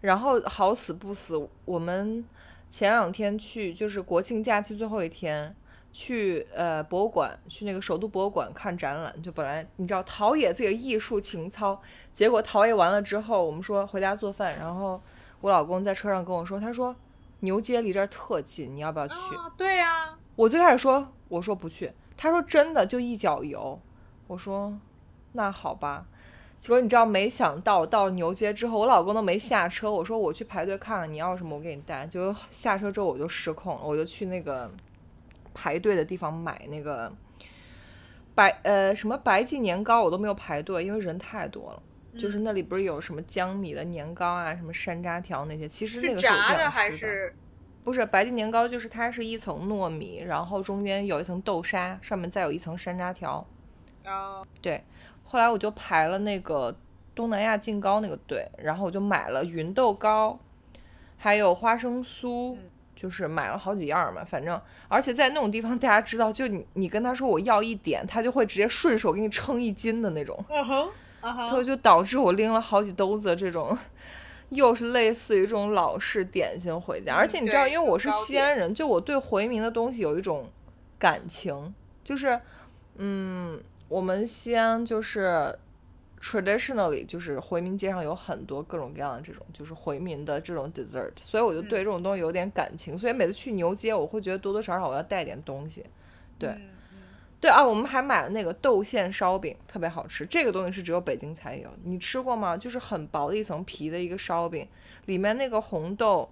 [0.00, 2.24] 然后好死不死，我们
[2.74, 5.54] 前两天去就是国庆假期最后一天，
[5.92, 9.22] 去呃博物馆，去那个首都博物馆看展览。
[9.22, 11.80] 就本来你知道陶冶自己的艺术情操，
[12.12, 15.00] 结果陶冶完了之后，我们说回家做饭，然后
[15.40, 16.96] 我老公在车上跟我说，他说
[17.38, 19.14] 牛街离这儿特近，你要不要去？
[19.14, 23.80] 啊，对呀、我最开始说我说不去，他说真的就一脚油，
[24.26, 24.76] 我说
[25.30, 26.06] 那好吧。
[26.64, 32.06] 结果你知道，没想到到牛街之后，我老公都没下车，我说我去排队看看你要什么，我给你带。
[32.06, 34.70] 结果下车之后我就失控了，我就去那个
[35.52, 37.12] 排队的地方买那个
[38.34, 41.82] 白呃什么白记年糕，我都没有排队，因为人太多了。
[42.18, 47.34] 就是那里不是有什么江米的年糕啊，什么山楂条那些，其实那个是我炸的还是？
[47.84, 53.46] 不是白记年糕，就是它是一层糯米，然后中间有一层豆沙，上面再有一层山楂条。
[54.06, 54.82] 哦，对，
[55.34, 56.72] 后来我就排了那个
[57.12, 60.38] 东南亚劲糕那个队，然后我就买了芸豆糕，
[61.16, 62.58] 还有花生酥，嗯
[62.94, 70.38] 就是买了好几样儿嘛，反正而且在那种地方，大家知道，就你你跟他说我要一点，他就会直接顺手给你称一斤的那种。
[70.48, 70.88] 嗯哼，
[71.22, 73.76] 嗯就哼，就导致我拎了好几兜子这种，
[74.50, 77.12] 又是类似于这种老式点心回家。
[77.16, 80.48] 而且你知道，因为我是西安人，就我对回民的东西有一种
[80.96, 82.40] 感情，就是，
[82.98, 83.60] 嗯，
[83.94, 85.56] 我们西安就是
[86.20, 92.98] traditionally 就是回民街上有很多各种各样的这种就是回民的这种 dessert，所以我就对这种东西有点感情。
[92.98, 95.86] 所以每次去牛街，我会觉得多多少少我要带点东西。
[96.40, 96.52] 对
[97.40, 100.26] 对啊，我们还买了那个豆馅烧饼，特别好吃。
[100.26, 102.56] 这个东西是只有北京才有，你吃过吗？
[102.56, 104.66] 就是很薄的一层皮的一个烧饼，
[105.04, 106.28] 里面那个红豆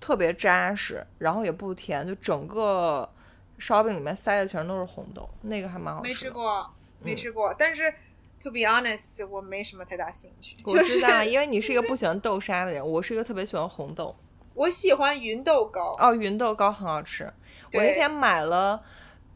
[0.00, 3.08] 特别扎实，然后也不甜，就整个
[3.56, 6.08] 烧饼里面塞的全都是红豆，那个还蛮好吃的。
[6.08, 7.92] 没吃过，没嗯吃过，但是
[8.40, 10.56] to be honest，我没什么太大兴趣。
[10.64, 14.14] 我就是知道， 因为你是一个不喜欢豆沙的人，我是一个特别喜欢红豆。
[14.54, 17.32] 我喜欢芸豆糕，哦，芸豆糕很好吃，
[17.74, 18.82] 我那天买了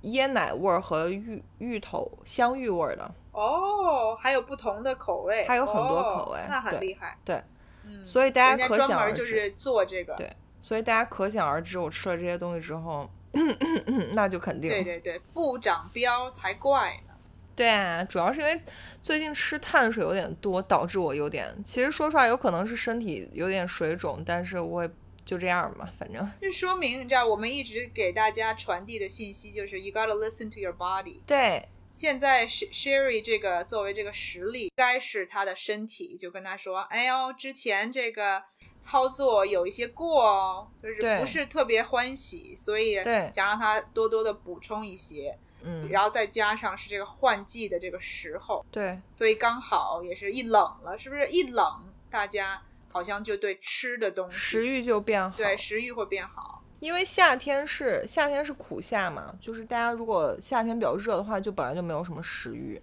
[0.03, 7.16] 椰奶味儿和芋芋头香芋味儿的，哦，还有不同的口味，还有很多哦口味那很厉害。
[7.25, 7.40] 对，
[7.85, 9.12] 嗯，所以大人家可想而知。
[9.12, 13.09] 门就是做这个，对所以大家可想而知，我吃了这些东西之后，
[14.14, 17.12] 那就肯定对对对，不长膘才怪呢。
[17.54, 18.60] 对啊，主要是因为
[19.02, 24.90] 最近吃碳水有点多，导致我有点，其实说出来，有可能是身体有点水肿，但是我也
[25.24, 31.18] 就这样嘛，反正这说明你知道，我们一直给大家传递的信息就是 you gotta listen to your body。
[31.26, 38.42] 对现在 Sh- Sherry 这个作为这个实力，该是他的身体就跟他说：“哎呦，之前这个
[38.80, 45.38] 操作有一些过哦，就是不是特别欢喜，所以对想让他多多的补充一些。
[45.64, 51.27] 嗯，然后再加上是这个换季的这个时候，对所以刚好也是一冷了，是不是？
[51.29, 55.37] 一冷，大家好像就对吃的东西食欲就变好。
[55.37, 56.62] 对食欲会变好。
[56.81, 62.83] 因为夏天是夏天是苦夏嘛，就是大家如果夏天比较热的话，就本来就没有什么食欲。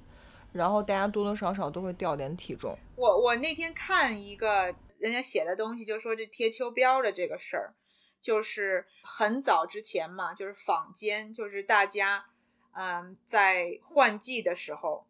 [0.52, 2.76] 然后大家多多少少都会掉点体重。
[2.96, 7.76] 我我那天看一个人家写的东西，就说这贴秋膘的这个事儿，
[8.20, 12.26] 就是很早之前嘛，就是坊间，就是大家，
[12.74, 15.06] 嗯，在换季的时候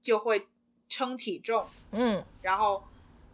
[0.00, 0.46] 就会
[0.88, 2.84] 称体重，嗯，然后，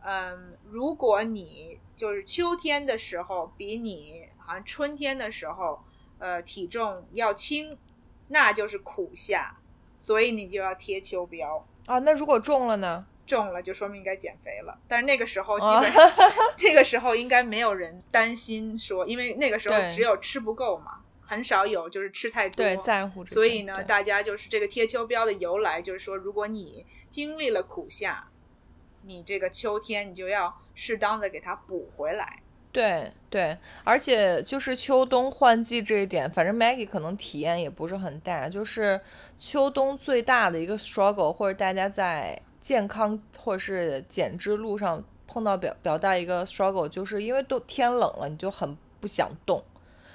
[0.02, 5.82] 嗯，如果你就是秋天的时候比你好像春天的时候，
[6.18, 7.76] 呃，体重要轻，
[8.28, 9.56] 那就是苦夏，
[9.98, 11.62] 所以你就要贴秋膘。
[11.86, 13.06] 啊，那如果重了呢？
[13.26, 16.12] 重了就说明该减肥了，但是那个时候基啊本上，
[16.58, 22.56] 那个时候应该没有人担心说，因为那个时候只有吃不够嘛，很少有就是吃太多。
[22.56, 23.24] 对，在乎。
[23.24, 28.28] 所以呢，大家就是这个贴秋膘的由来，就是说，如果你经历了苦夏，
[29.04, 32.42] 你这个秋天你就要适当的给它补回来。
[32.72, 38.48] 对对，而且就是秋冬换季这一点，反正 Maggie 可能体验也不是很大。
[38.48, 39.00] 就是
[39.38, 49.64] 秋冬最大的一个 struggle，或者大家在健康或者是减脂路上碰到表表大一个 struggle，就是因为都天冷了，你就很不想动，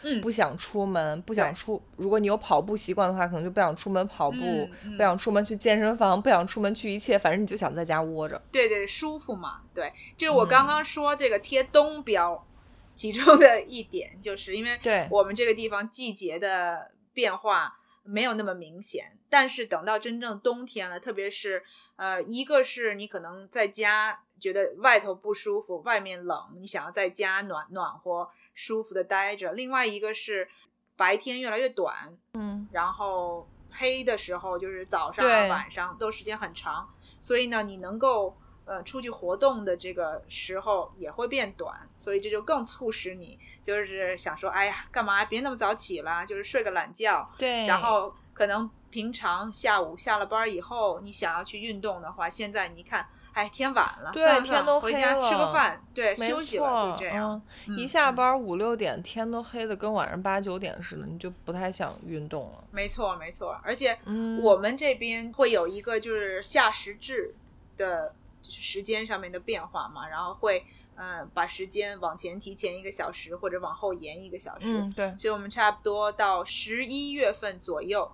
[0.08, 1.82] 嗯不想出门，不想出。
[1.98, 8.40] 如果你有跑步习惯的话，可能就不想出门跑步，嗯嗯不想出门去健身房，不想出门去一切，反正你就想在家窝着。
[8.52, 9.64] 对对，舒服嘛。
[9.74, 12.48] 对，这是我嗯刚刚说这个贴冬标，
[12.96, 21.64] 其中的一点，就是因为对我们这个地方季节的变化没有那么明显，但是等到真正冬天了，特别是
[21.96, 30.48] 呃，一个是你可能在家觉得外头不舒服，外面冷，你想要在家暖暖和、舒服的待着；另外一个是
[30.96, 35.50] 白天越来越短，嗯，然后黑的时候就是早上啊、对。
[35.50, 36.90] 晚上都时间很长，
[37.20, 47.68] 所以呢，你能够呃出去活动的这个时候也会变短，所以这就更促使你就是想说，哎呀，干嘛别那么早起了，就是睡个懒觉，对。
[47.68, 57.42] 然后可能平常下午下了班以后，你想要去运动的话，现在你一看，哎，天晚了，对天都回家吃个饭，对，休息了，就这样。
[57.68, 62.64] 嗯，一嗯下嗯班五六点，天都黑的跟晚上八九点似的，你就不太想运动了。
[62.72, 67.36] 没错，没错，而且嗯我们这边会有一个就是夏时制
[67.76, 78.10] 的，就是时间上面的变化嘛，然后会嗯把时间往前提前一个小时或者往后延一个小时，嗯，对，所以我们差不多到十一月份左右，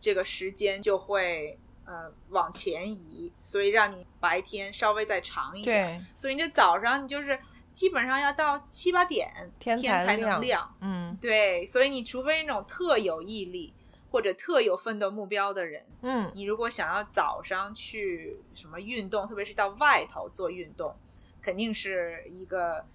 [0.00, 7.38] 这个时间就会呃往前移，所以让你白天稍微再长一点，所以你这早上你就是
[7.72, 9.28] 基本上要到七八点
[9.58, 10.76] 天天才能亮亮。
[10.80, 13.72] 嗯对，所以你除非那种特有毅力
[14.10, 20.96] 或者特有奋斗目标的人，嗯，你如果想要早上去什么运动，特别是到外头做运动，
[21.42, 22.86] 肯定是一个嗯，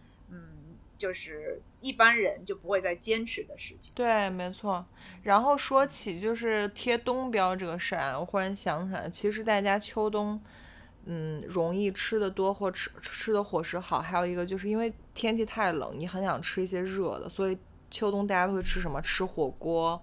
[1.02, 3.92] 就是一般人就不会再坚持的事情。
[3.96, 4.86] 对，没错。
[5.24, 10.40] 然后说起就是贴冬膘这个事儿啊，我忽然想起来，其实大家秋冬。
[11.06, 17.58] 嗯，容易吃的多或吃吃的伙食好，还有一个就是因为天气太冷，你很想吃一些热的，所以
[17.90, 19.02] 秋冬大家都会吃什么？
[19.02, 20.00] 吃火锅，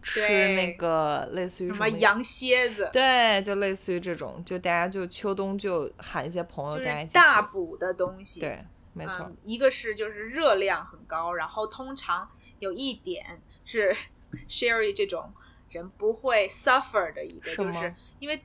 [0.00, 0.20] 吃
[0.54, 8.38] 那个类似于什么什么羊蝎子，对，就类似于这种，就大家就秋冬就喊一些朋友大家一起大补的东西。
[8.38, 8.64] 对，
[8.96, 12.28] 没错，嗯，一个是就是热量很高，然后通常
[12.60, 13.94] 有一点是
[14.48, 15.32] Sherry 这种
[15.70, 18.42] 人不会 suffer 的一个，是就是因为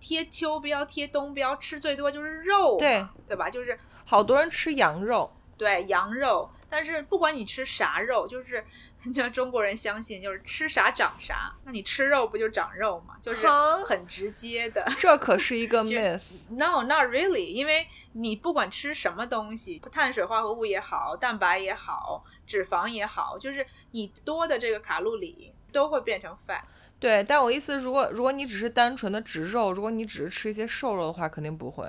[0.00, 3.50] 贴秋膘、贴冬膘吃最多就是肉，对对吧？
[3.50, 8.64] 就是好多人吃羊肉，对羊肉，但是不管你吃啥肉，就是
[9.02, 13.16] 你知道中国人相信就是吃啥长啥，那你吃肉不就长肉吗？
[13.20, 14.86] 就是哈很直接的。
[14.96, 16.34] 这可是一个 myth。
[16.50, 26.62] No, not really，因为你不管吃什么东西，碳水化合物也好，蛋白也好，脂肪也好，就是你多的这个卡路里都会变成 fat。
[27.00, 31.88] 对，但我意思，如果如果你只是单纯的植肉，如果你只是吃一些瘦肉的话，肯定不会。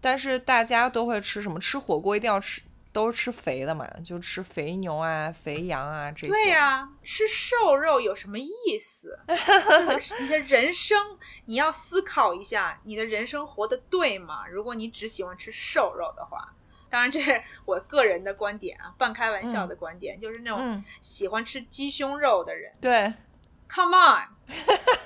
[0.00, 1.58] 但是大家都会吃什么？
[1.58, 2.60] 吃火锅一定要吃，
[2.94, 6.28] 都是吃肥的嘛，就吃肥牛啊、肥羊啊这些。
[6.28, 9.18] 对呀、吃瘦肉有什么意思？
[9.28, 10.96] 就是你的人生，
[11.46, 14.46] 你要思考一下，你的人生活得对吗？
[14.46, 16.54] 如果你只喜欢吃瘦肉的话，
[16.88, 22.72] 当然这是我个人的观点啊，半开玩笑的观点，就是那种嗯，喜欢吃鸡胸肉的人。
[22.80, 23.12] 对
[23.68, 24.28] ，Come on,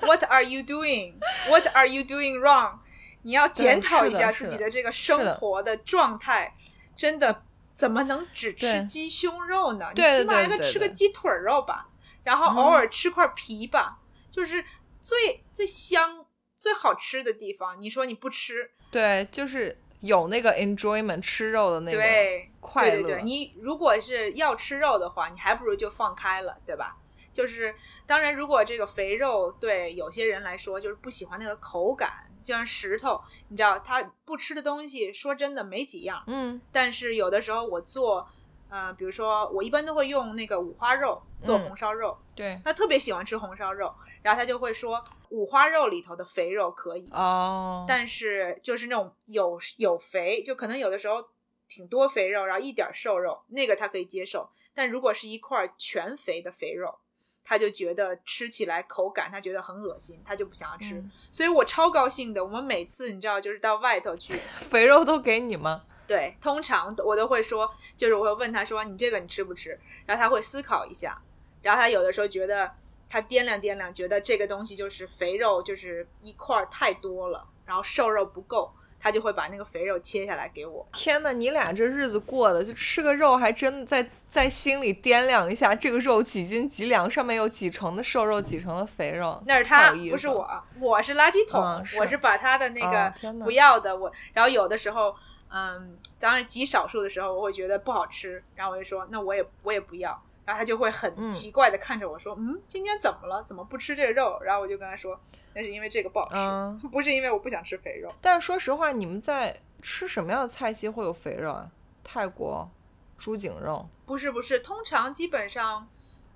[0.01, 1.15] what are you doing?
[1.49, 2.77] What are you doing wrong?
[3.23, 6.53] 你要检讨一下自己的这个生活的状态，
[6.95, 7.43] 真的
[7.79, 9.89] 怎么能只吃鸡胸肉呢？
[9.95, 11.87] 你起码应该吃个鸡腿肉吧，
[12.23, 14.61] 然后偶尔吃块皮吧，就是
[14.99, 16.25] 最最香、
[16.57, 17.81] 最好吃的地方。
[17.81, 22.91] 你说你不吃，对，就是有那个 enjoyment 吃肉的那个对，快乐。
[22.91, 26.97] 对对对，你如果是要吃肉的话，你还不如就放开了，对吧？
[27.31, 27.73] 就是
[28.05, 36.23] 当然，如果这个肥肉对有些人来说就是不喜欢那个口感，就像石头，你知道他不吃的东西，说真的没几样。
[36.27, 38.27] 嗯但是有的时候我做，
[38.69, 51.23] 呃，比如说我一般都会用那个五花肉做嗯红烧肉，对他特别喜欢吃红烧肉，然后他就会说五花肉里头的肥肉可以，哦，但是就是那种有有肥，就可能有的时候
[51.67, 54.49] 挺多肥肉，然后一点瘦肉，那个他可以接受。
[54.73, 56.99] 但如果是一块全肥的肥肉，
[57.43, 60.95] 他就觉得吃起来口感他觉得很恶心，他就不想要吃。
[60.95, 65.83] 嗯所以我超高兴的，我们每次你知道就是到外头去， 肥肉都给你吗？
[66.07, 71.21] 对，通常我都会说，就是我会问他说你这个你吃不吃，然后他会思考一下，
[71.61, 72.71] 然后他有的时候觉得
[73.07, 80.87] 他掂量掂量，觉得这个东西就是肥肉就是一块儿太多了，然后瘦肉不够，他就会把那个肥肉切下来给我。
[80.93, 89.41] 天呐，你俩这日子过的，就吃个肉还真在在心里掂量一下，这个肉几斤几两，上面有几成的瘦肉，几成的肥肉。
[89.47, 89.91] 那是他。
[90.09, 95.15] 不是我，我是垃圾桶，嗯是我是把他的那个不要的我，然后有的时候，
[95.51, 103.43] 嗯，当然极少数的时候我会觉得不好吃，然后我就说那我也我也不要，然后他就会很嗯奇怪的看着我说，嗯今天怎么了？
[103.43, 104.39] 怎么不吃这个肉？
[104.41, 105.19] 然后我就跟他说，
[105.53, 108.11] 那是因为这个不好吃，嗯 不是因为我不想吃肥肉。
[108.19, 111.69] 但是说实话，你们在吃什么样的菜系会有肥肉啊？
[112.03, 112.67] 泰国
[113.15, 115.87] 猪颈肉不是不是，通常基本上，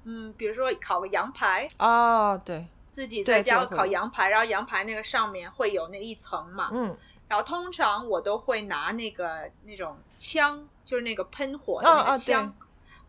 [0.04, 6.96] 嗯，比如说烤个羊排，啊，对，自己在家烤羊排，然后羊排那个上面会有那一层嘛，嗯，
[7.28, 12.56] 然后通常我都会拿那个那种枪，就是那个喷火的那个枪，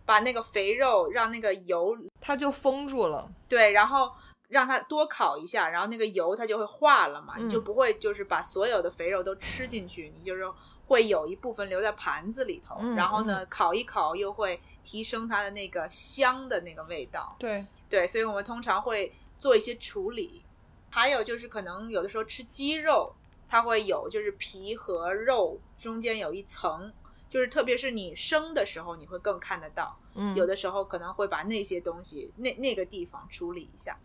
[0.05, 3.31] 把那个肥肉让那个油它就封住了。
[3.49, 4.13] 对，然后
[4.49, 10.45] 让它多烤一下，然后那个油它就会化了嘛，嗯你就不会就是把所有的肥肉都吃进去，你就是
[10.87, 17.35] 会有一部分留在盘子里头，嗯然后呢烤一烤又会提升它的那个香的那个味道。
[17.39, 20.43] 对，对，所以我们通常会做一些处理。
[20.91, 23.13] 还有就是可能有的时候吃鸡肉，
[23.49, 26.93] 它会有就是皮和肉中间有一层，
[27.35, 29.99] 就是特别是你生的时候，你会更看得到。
[30.15, 33.99] 嗯，有的时候可能会把那些东西那那个地方处理一下。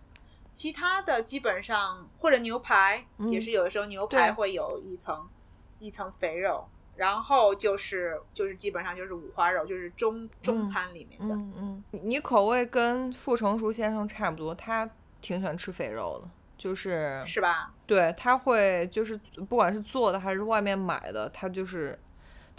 [0.51, 5.29] 其他的基本上或者牛排、嗯也是有的时候牛排会有一层
[5.77, 11.35] 一层肥肉，然后就是就是基本上就是五花肉，就是中中嗯餐里面的。
[11.35, 14.89] 嗯嗯，你你口味跟傅成熟先生差不多，他
[15.21, 16.27] 挺喜欢吃肥肉的，
[16.57, 17.71] 就是是吧？
[17.85, 19.15] 对他会就是
[19.47, 21.97] 不管是做的还是外面买的，他就是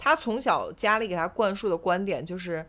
[0.03, 2.67] 他从小家里给他灌输的观点就是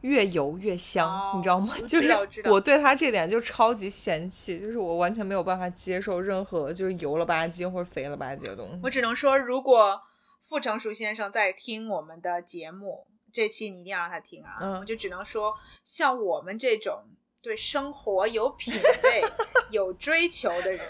[0.00, 1.76] 越油越香，哦你知道吗？
[1.86, 2.12] 就是
[2.50, 8.80] 我对他这点就超级嫌弃，就是我完全没有办法接受任何就是油了吧唧或者肥了吧唧的东西。
[8.82, 10.02] 我只能说，如果
[10.40, 14.58] 傅成熟先生在听我们的节目，这期你一定要让他听啊！
[14.60, 15.54] 嗯我就只能说，
[15.84, 17.04] 像我们这种
[17.40, 18.74] 对生活有品
[19.04, 19.22] 味、
[19.70, 20.80] 有追求的人，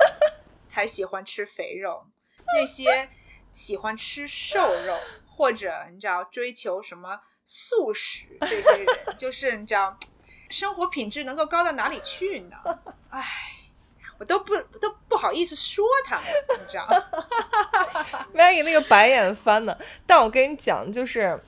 [0.67, 2.07] 才喜欢吃肥肉。
[2.55, 3.11] 那些
[3.51, 4.97] 喜欢吃瘦肉
[5.35, 9.97] 或者你知道追求什么素食这些人，就是你知道
[10.51, 12.57] 生活品质能够高到哪里去呢？
[13.09, 13.23] 唉，
[14.19, 16.27] 我都不都不好意思说他们，
[16.61, 16.87] 你知道。
[18.35, 19.77] Maggie 那个白眼翻的，
[20.07, 21.43] 但我跟你讲，就是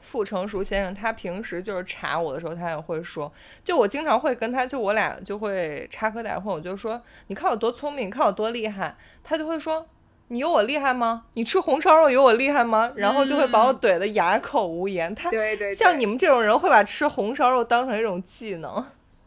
[0.00, 3.32] 傅成熟先生，他平时就是查我的时候，他也会说，
[3.64, 9.88] 就我经常会跟他，就我俩就会插科打诨，我就说，你看我多聪明，你看我多厉害，他就会说。
[10.28, 11.24] 你有我厉害吗？
[11.34, 12.92] 你吃红烧肉有我厉害吗？
[12.96, 15.14] 然后就会把我怼得哑口无言。
[15.14, 18.84] 他对对对，像你们这种人会把吃红烧肉当成一种技能。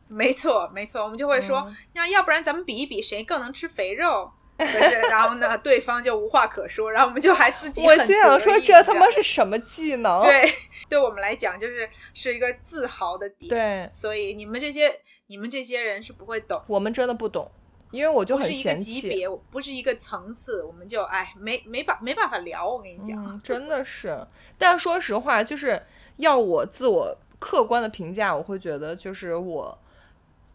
[0.08, 4.32] 没错没错，我们就会说嗯，那、要不然咱们比一比谁更能吃肥肉。
[4.58, 10.22] 可是，然后呢，对方就无话可说，然后我们就还自己我心想说，这他妈是什么技能？
[10.22, 10.44] 对，
[10.90, 14.94] 对我们来讲就是是一个自豪的点。，对，所以你们这些
[15.28, 17.50] 你们这些人是不会懂，我们真的不懂，
[17.92, 19.02] 因为我就不是一个很嫌弃。
[19.02, 22.70] 级别，不是一个层次，我们就哎没没办没办法聊。
[22.70, 24.26] 我跟你讲，嗯，真的是。
[24.58, 25.82] 但说实话，就是
[26.18, 29.78] 要我自我客观的评价，我会觉得就是我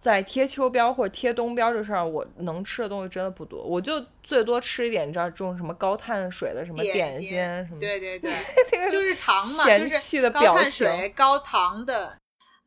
[0.01, 8.31] 在贴秋膘或者贴冬膘这事儿，我能吃的东西真的不多，我就最多吃一点，你知道这种什么高碳水的什么点心什么，对对对，
[8.93, 12.19] 就是糖嘛，嫌就是弃的高碳表情水、高糖的，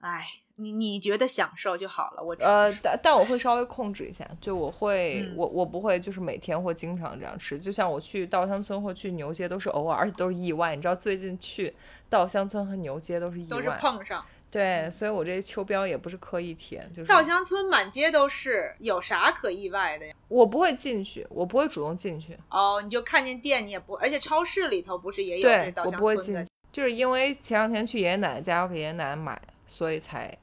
[0.01, 0.25] 哎，
[0.57, 2.23] 你你觉得享受就好了。
[2.23, 7.57] 我呃，但但我会稍微控制一下，就我会，嗯我我不会就是每天或经常这样吃。
[7.59, 10.75] 就像我去稻香村或去牛街都是偶尔，而且都是意外。
[10.75, 11.73] 你知道最近去
[12.09, 20.13] 稻香村和牛街都是意外都是外，碰上，对，所以我这秋膘也不是刻意填，就是稻香村满街都是，有啥可意外的呀？
[20.27, 30.35] 我不会进去，我不会主动进去，哦，你就看见店，你也不，而且超市里头不是也有这对稻我不会进香村的？，就是因为前两天去爷爷奶奶家，我给爷爷奶奶买，所以才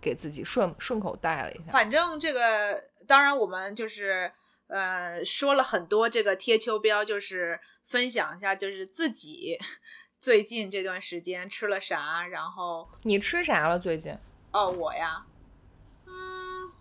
[0.00, 1.72] 给自己顺顺口带了一下。
[1.72, 4.32] 反正这个，当然我们就是
[4.68, 9.58] 呃说了很多这个贴秋膘，就是分享一下，就是自己
[10.20, 14.16] 最近这段时间吃了啥，然后你吃啥了最近？
[14.50, 15.24] 哦我呀，
[16.06, 16.72] 嗯，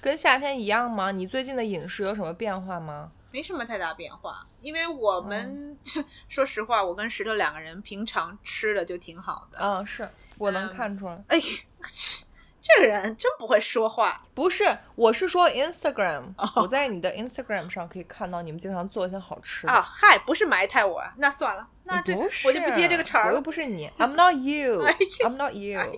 [0.00, 1.10] 跟夏天一样吗？
[1.10, 3.10] 你最近的饮食有什么变化吗？
[3.30, 5.76] 没什么太大变化，因为我们、
[6.28, 9.58] 说实话，我跟石头两个人平常吃的就挺好的。
[9.60, 11.24] 嗯，是我能嗯看出来。
[11.26, 12.24] 哎，切
[12.66, 14.22] 这个人真不会说话。
[14.32, 19.72] 不是，我是说 Instagram，、哦我在你的 Instagram 上可以看到你们经常做一些好吃的。
[19.72, 22.14] 啊，嗨，不是埋汰我，那算了，那这，
[22.46, 23.40] 我就不接这个茬儿我又。
[23.42, 25.78] 不是你，I'm not you，I'm、 哎呀 not you。
[25.78, 25.92] 哎呀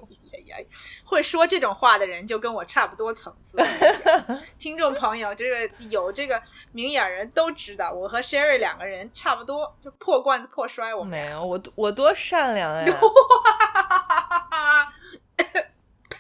[0.59, 0.67] 呀，
[1.05, 3.57] 会说这种话的人就跟我差不多层次。
[4.59, 6.43] 听众朋友，这个有这个
[6.73, 10.93] 明眼人都知道，我和 Sherry 两个人差不多，就破罐子破摔。
[10.93, 12.99] 我没有，我我多善良呀！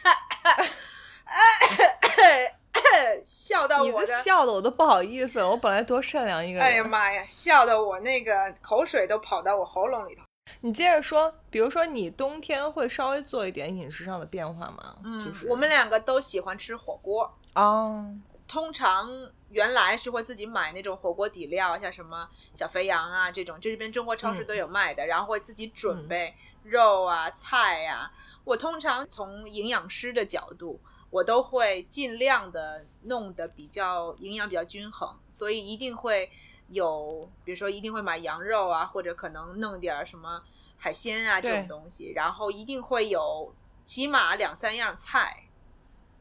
[3.22, 5.48] 笑到我的，笑的我都不好意思了。
[5.48, 6.66] 我本来多善良一个人。
[6.66, 10.22] 哎呀妈呀，笑的我那个口水都跑到我喉咙里头。
[10.60, 14.96] 你接着说，比如说你冬天会稍微做一点饮食上的变化吗？
[15.24, 18.04] 就是我们两个都喜欢吃火锅，啊，
[18.48, 19.08] 通常
[19.50, 28.12] 原来是会自己买那种火锅底料，像什么小肥羊啊这种，这边中国超市嗯都有卖的，然后会自己准备肉啊、菜啊。
[28.44, 30.80] 我通常从营养师的角度，
[31.10, 36.30] 我都会尽量的弄得比较营养比较均衡，所以一定会
[36.68, 40.40] 有，比如说一定会买羊肉啊，或者可能弄点儿什么
[40.76, 43.52] 海鲜啊这种东西，然后一定会有
[43.84, 45.42] 起码两三样菜。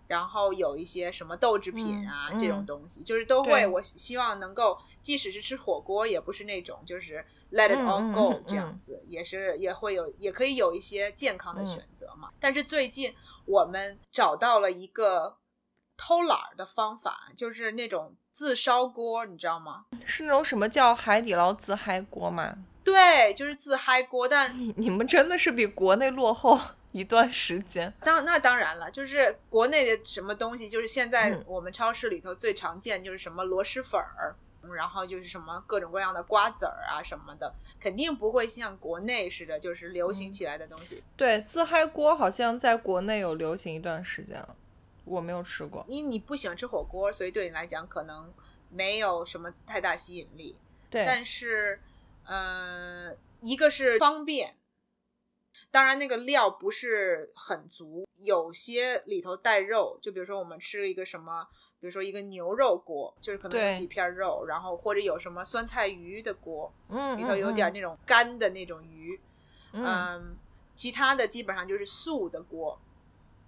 [0.08, 3.66] 然后有一些什么豆制品啊、嗯这种嗯东西，就是都会。
[3.66, 12.30] 我希希望能够，即使是吃火锅，也不是那种就是 let it 嗯 all 嗯 go 嗯这样子，也是也会有，也可以有一些健康的嗯选择嘛。
[12.39, 13.14] 但是最近
[13.45, 15.38] 我们找到了一个
[15.97, 19.86] 偷懒儿的方法，就是那种自烧锅，你知道吗？
[20.06, 22.56] 是那种什么叫海底捞自嗨锅吗？
[22.84, 26.60] 对，就是自嗨锅，但你你们真的是比国内落后
[26.96, 27.93] 一段时间。
[28.00, 34.34] 当那当然了，就是国内的什么东西，就是现在嗯我们超市里头最常见就是什么螺蛳粉儿，
[34.64, 41.04] 嗯然后就是什么各种各样的瓜子儿啊什么的，肯定不会像国内似的，就是流行起来的东西。
[41.18, 44.56] 对，自嗨锅好像在国内有流行一段时间了，
[45.04, 45.86] 我没有吃过。
[45.89, 48.34] 因为你不喜欢吃火锅，所以对你来讲可能
[48.70, 50.56] 没有什么太大吸引力。
[50.89, 51.82] 对，但是，
[52.26, 54.56] 呃，一个是方便，
[55.76, 61.45] 当然那个料不是很足，有些里头带肉，就比如说我们吃一个什么，
[61.82, 69.19] 比如说一个牛肉锅，就是可能有几片肉，然后或者有什么酸菜鱼的锅，嗯，里头有点嗯那种干的那种鱼，
[69.73, 70.38] 嗯嗯，
[70.78, 72.80] 其他的基本上就是素的锅。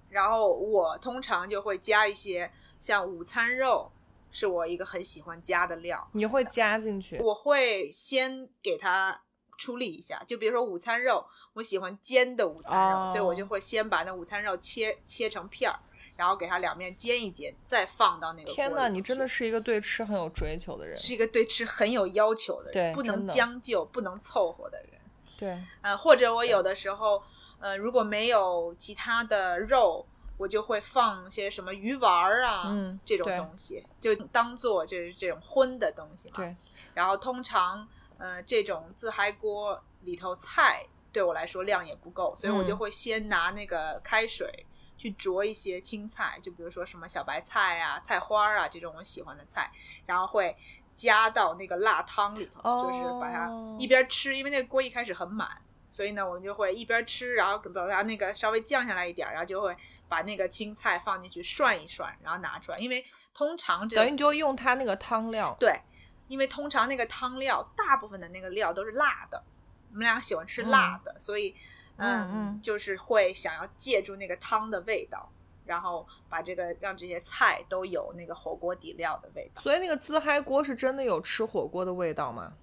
[0.10, 3.90] 然后我通常就会加一些像午餐肉，
[4.32, 6.06] 是我一个很喜欢加的料。
[6.12, 7.20] 你会加进去。
[7.20, 9.22] 我会先给它
[9.58, 15.80] 处理一下，就比如说午餐肉，我喜欢煎的午餐肉，哦所以我就会先把那午餐肉切切成片儿，
[16.16, 20.98] 然后给它两面煎一煎，再放到那个锅天哪，你真的是一个对吃很有追求的人。
[20.98, 24.92] 是一个对吃很有要求的人，对不能将就，不能凑合的人。
[25.40, 27.22] 对，呃，或者我有的时候，
[27.60, 30.06] 呃，如果没有其他的肉，
[30.38, 36.36] 我就会放些什么鱼丸儿啊，嗯这种东西，就当做就是这种荤的东西嘛。
[36.38, 36.56] 对。
[36.96, 37.88] 然后通常，
[38.18, 42.78] 呃，这种自嗨锅里头菜对我来说量也不够，所以我就嗯。
[42.78, 44.66] 会先拿那个开水
[44.98, 49.72] 去焯一些青菜，就比如说什么小白菜啊、菜花儿啊这种我喜欢的菜，
[50.06, 50.56] 然后会
[50.94, 53.76] 加到那个辣汤里头，就是把它哦。
[53.80, 55.48] 一边吃，因为那个锅一开始很满，
[55.92, 59.76] 所以呢，我们就会一边吃，然后等它那个稍微降下来一点儿，然后就会
[60.08, 65.56] 把那个青菜放进去涮一涮，然后拿出来，因为通常这等于你就用它那个汤料。
[65.60, 65.80] 对，
[66.28, 69.44] 因为通常那个汤料大部分的那个料都是辣的，
[69.92, 71.56] 我们俩喜欢吃辣的，所以
[71.98, 75.32] 嗯嗯就是会想要借助那个汤的味道，
[75.66, 79.62] 然后把这个让这些菜都有那个火锅底料的味道。
[79.62, 82.54] 所以那个自嗨锅是真的有吃火锅的味道吗？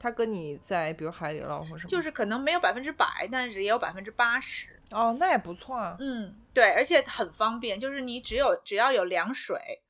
[0.00, 4.80] 它跟你在比如海底捞或什么，就是可能没有百分之百，但是也有百分之八十。
[4.92, 5.96] 哦，那也不错啊。
[5.98, 9.82] 嗯，对，而且很方便，就是你只有只要有凉水，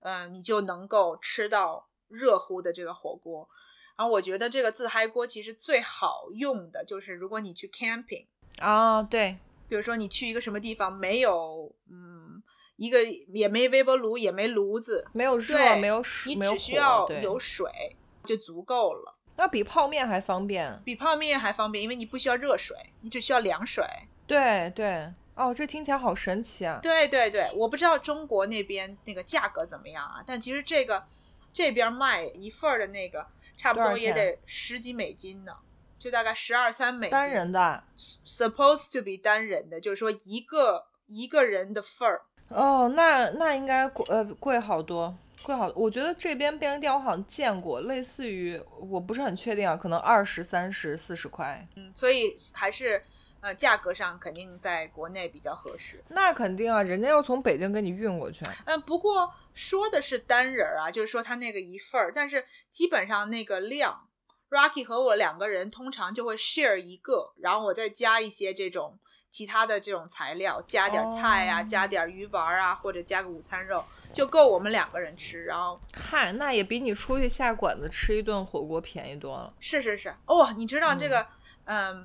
[0.00, 3.48] 嗯、你就能够吃到热乎的这个火锅。
[3.96, 8.26] 然后我觉得这个自嗨锅其实最好用的就是如果你去 camping，
[8.58, 9.36] 啊，对，
[9.68, 12.42] 比如说你去一个什么地方，没有嗯
[12.76, 19.16] 一个也没微波炉，也没炉子，没有热，没有水，你只需要有水就足够了。
[19.36, 20.80] 那比泡面还方便。
[20.82, 23.84] 比泡面还方便，因为你不需要热水，你只需要凉水。
[24.26, 26.78] 对对，哦，这听起来好神奇啊！
[26.82, 31.04] 对对对，我不知道中国那边那个价格怎么样啊，但其实这个
[31.52, 33.26] 这边卖一份儿的那个
[33.56, 35.52] 差不多也得十几美金呢，
[35.98, 37.10] 就大概十二三美金。
[37.10, 37.82] 单人的
[38.24, 42.22] supposed to be 单人的，就是说一个一个人的份儿。
[42.48, 45.72] 哦，那那应该贵呃贵好多，贵好。
[45.76, 51.66] 我觉得这边便利店我好像见过，类似于我不是很确定啊，可能二十三十四十块。
[51.76, 53.00] 嗯，所以还是
[53.40, 56.02] 呃价格上肯定在国内比较合适。
[56.08, 58.44] 那肯定啊，人家要从北京给你运过去。
[58.64, 64.08] 嗯，不过说的是单人儿啊，就是说他那个一份儿，但是基本上那个量
[64.50, 68.98] ，Rocky 和我两个人通常就会 share 一个，然后我再加一些这种
[69.30, 75.44] 其他的这种材料，加点儿菜啊，哦加点儿鱼丸儿啊，或者加个午餐肉，就够我们两个人吃。
[75.44, 79.54] 然后嗨，那也比你出去下馆子吃一顿火锅便宜多了。
[79.60, 81.26] 是是是，哦，你知道这个，嗯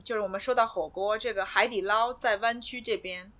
[0.03, 3.31] 就是我们说到火锅，这个海底捞在湾区这边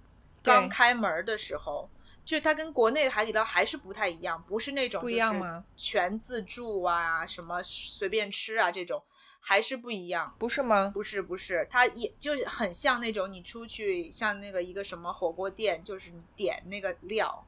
[0.41, 1.89] 刚开门儿的时候，
[2.23, 9.03] 就它跟国内的海底捞还是不太一样，不是那种不一样吗全自助啊，什么随便吃啊这种，
[9.39, 10.35] 还是不一样。
[10.39, 10.91] 不是吗？
[10.93, 17.45] 不是不是，它也就是很像那种你出去像那个一个什么火锅店，就是你点那个料，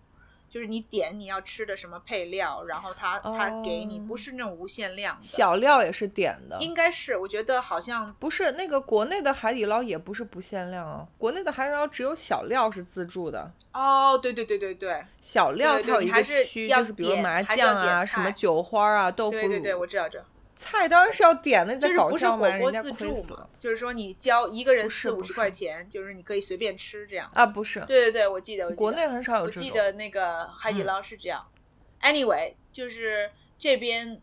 [0.58, 4.06] 就是你点你要吃的什么配料，然后他他给你，哦。
[4.08, 5.22] 不是那种无限量的。
[5.22, 15.00] 小料也是点的，应该是，我觉得好像不是那个国内的海底捞也不是不限量啊，国内的海底捞只有小料是自助的，哦，对对对对对。
[15.22, 20.10] 小料它有一个区，要就是比如麻酱啊、什么菜韭花啊、豆腐乳，对对对，我知道。
[20.10, 20.26] 这，
[20.58, 27.30] 菜当然是要点的，你在就是不是人家自助嘛亏死了，就是说你交一个人四五十块钱，就是你可以随便吃这样。
[27.34, 28.80] 啊，不是，对对对，我记得，我记得。
[28.80, 29.50] 国内很少有。
[29.50, 30.86] 记得那个海底嗯。
[30.86, 31.48] 捞是这样。
[32.02, 34.22] Anyway，就是这边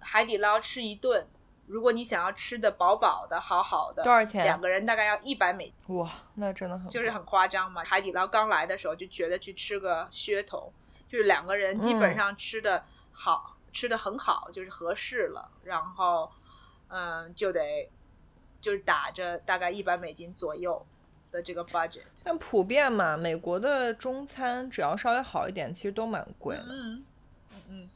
[0.00, 1.26] 海底捞吃一顿，
[1.66, 4.44] 如果你想要吃的饱饱的、好好的，多少钱？
[4.44, 7.82] 两个人大概要一百美，哇，那真的很就是很夸张嘛。
[7.84, 10.72] 海底捞刚来的时候就觉得去吃个噱头，
[11.08, 12.16] 就是两个人基本嗯。
[12.16, 16.32] 上吃的好，吃的很好，就是合适了，然后
[16.88, 17.90] 嗯就得
[18.58, 20.86] 就是打着大概一百美金左右
[21.30, 22.00] 的这个 budget。
[22.24, 26.64] 但普遍嘛，美国的中餐只要稍微好一点，其实都蛮贵的。
[26.70, 27.04] 嗯
[27.50, 27.90] 嗯嗯。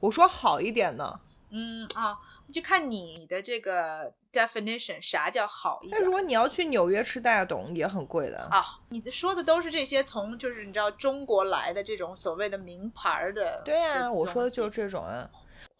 [0.00, 1.20] 我说好一点呢，
[1.52, 2.18] 嗯啊，
[2.52, 8.38] 就看你的这个 definition，啥叫好一点那如果你要去纽约吃大董，也很贵的。
[8.50, 8.64] 啊？
[8.88, 15.28] 你说的都是这些从就是你知道中国来的这种所谓的名牌儿的，对呀、的我说的就是这种啊。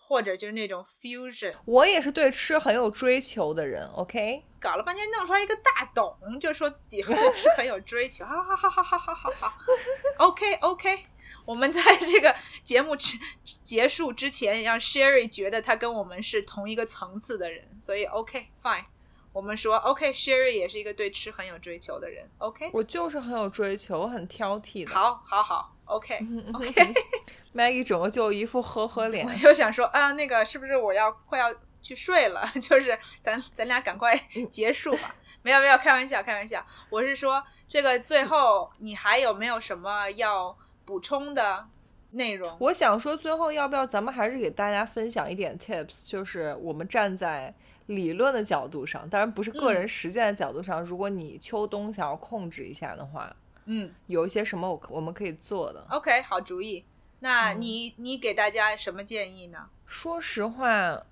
[0.05, 4.45] 或者就是那种 fusion，我也是对吃很有追求的人，OK？
[4.61, 9.55] 搞了半天弄出来一个大董，就说自己 对吃很有追求，好好好好好好好好
[10.19, 11.07] ，OK OK，
[11.45, 13.19] 我们在这个节目之
[13.63, 18.85] 结束之前，让 Sherry 觉得他跟我们是同一个层次的人，所以 OK fine，
[19.33, 24.91] 我们说 OK，Sherry 也是一个对吃很有追求的人，OK，我就是很有追求，我很挑剔的。
[24.91, 29.35] 好好好，OK 嗯 OK，，Maggie 整个就一副呵呵脸我。
[29.35, 32.47] 就想说啊，那个是不是我要快要去睡了？
[32.61, 34.17] 就是咱咱俩赶快
[34.51, 35.15] 结束吧。
[35.45, 36.65] 没有没有，开玩笑开玩笑。
[36.89, 40.57] 我是说，这个最后你还有没有什么要
[40.93, 41.67] 补充的
[42.11, 42.55] 内容？
[42.61, 47.55] 我想说，最后要不要咱们还是给大家分享一点 tips，就是我们站在
[47.87, 53.35] 理论的角度上，当然不是个人实践的角度上，如果你秋冬想要控制一下的话，
[53.65, 55.83] 嗯有一些什么我我们可以做的。
[55.89, 56.85] ，OK，好主意。
[57.21, 59.71] 那嗯你、你给大家什么建议呢？
[59.87, 61.05] 说实话，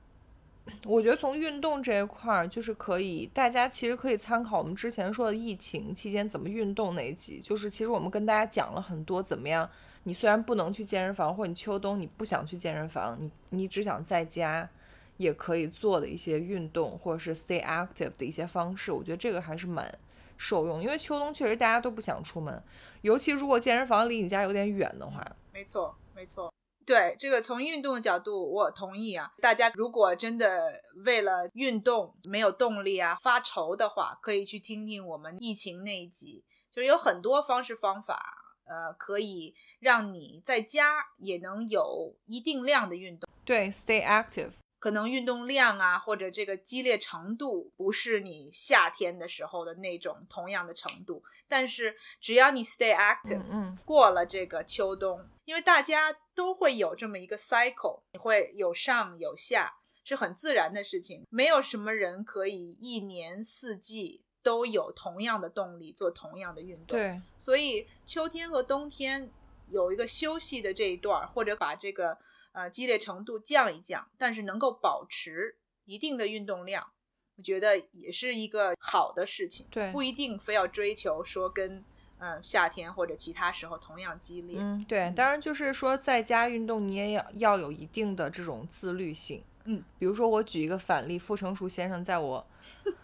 [0.84, 7.40] 我觉得从运动这一块儿，就是可以，大家其实可以参考我们之前说的疫情期间怎么运动那一集。
[7.42, 9.68] 就是其实我们跟大家讲了很多怎么样，
[10.04, 14.68] 你虽然不能去健身房，或者你秋冬你不想去健身房，你你只想在家
[15.16, 18.90] 也可以做的一些运动，或者是 stay active 的一些方式。
[18.92, 19.92] 我觉得这个还是蛮
[20.36, 22.62] 受用，因为秋冬确实大家都不想出门，
[23.02, 25.26] 尤其如果健身房离你家有点远的话。
[25.52, 26.52] 没错，没错。
[26.90, 29.30] 对这个从运动的角度，我同意啊。
[29.40, 38.20] 大家如果真的为了运动没有动力啊、发愁的话，可以去听听我们疫情那一集，就是有很多方式方法，
[38.64, 43.30] 呃，可以让你在家也能有一定量的运动。
[43.44, 44.50] 对，stay active。
[44.80, 51.22] 可能运动量啊，或者这个激烈程度，不是你夏天的时候的那种同样的程度。
[51.46, 61.26] 但是只要你 stay active，、嗯过了这个秋冬，因为大家都会有这么一个 cycle，你会有上有下，是很自然的事情。
[61.28, 66.98] 没有什么人可以一年四季都有同样的动力做同样的运动。
[66.98, 69.30] 对，所以秋天和冬天
[69.68, 72.16] 有一个休息的这一段儿，或者把这个
[72.52, 76.92] 呃激烈程度降一降，但是能够保持一定的运动量，
[77.36, 79.66] 我觉得也是一个好的事情。
[79.70, 81.84] 对不一定非要追求说跟
[82.18, 84.56] 嗯、呃夏天或者其他时候同样激烈。
[84.58, 89.42] 嗯，对，当然就是说在家运动，你也要要有一定的这种自律性。
[89.64, 92.46] 嗯，比如说我举一个反例，傅成熟先生在我。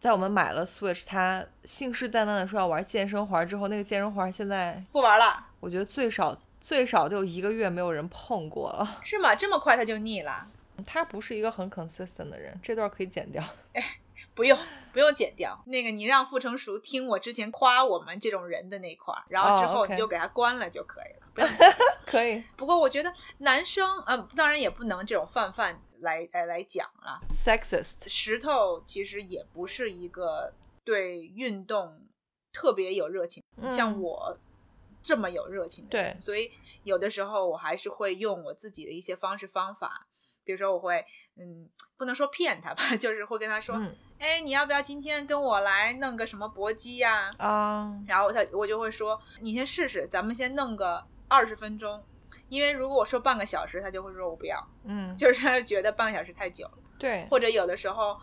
[0.00, 8.98] 在我们买了 Switch，他信誓旦旦的说要玩健身环之后，那个健身环现在不玩了我觉得最少最少得有一个月没有人碰过了。
[9.02, 9.34] 是吗？
[9.34, 10.48] 这么快他就腻了？
[10.86, 13.44] 他不是一个很 consistent 的人，这段可以剪掉。
[13.74, 13.84] 哎
[14.34, 14.58] 不用
[14.90, 21.70] 不用剪掉，那个你让傅成熟听我之前夸我们这种人的那块儿，然后之后你就给他关了就可以了，不用剪。
[22.06, 27.20] 可以不过我觉得男生，呃，当然也不能这种泛泛来来来讲了。
[27.34, 28.08] ，sexist。
[28.08, 32.00] 石头其实也不是一个对运动
[32.52, 34.38] 特别有热情，嗯像我
[35.04, 36.50] 这么有热情的人，对所以
[36.82, 40.08] 有的时候我还是会用我自己的一些方式方法。
[40.46, 41.02] 比如说，我会，
[41.38, 52.04] 嗯，不能说骗他吧， 就是会跟他说，嗯哎，你要不要今天跟我来弄个什么搏击呀、啊，然后他我就会说，你先试试，咱们先弄个二十分钟，
[52.50, 56.78] 因为如果我说半个小时，他就会说我不要，嗯，就是他觉得半个小时太久了。
[56.98, 58.14] 对，或者有的时候，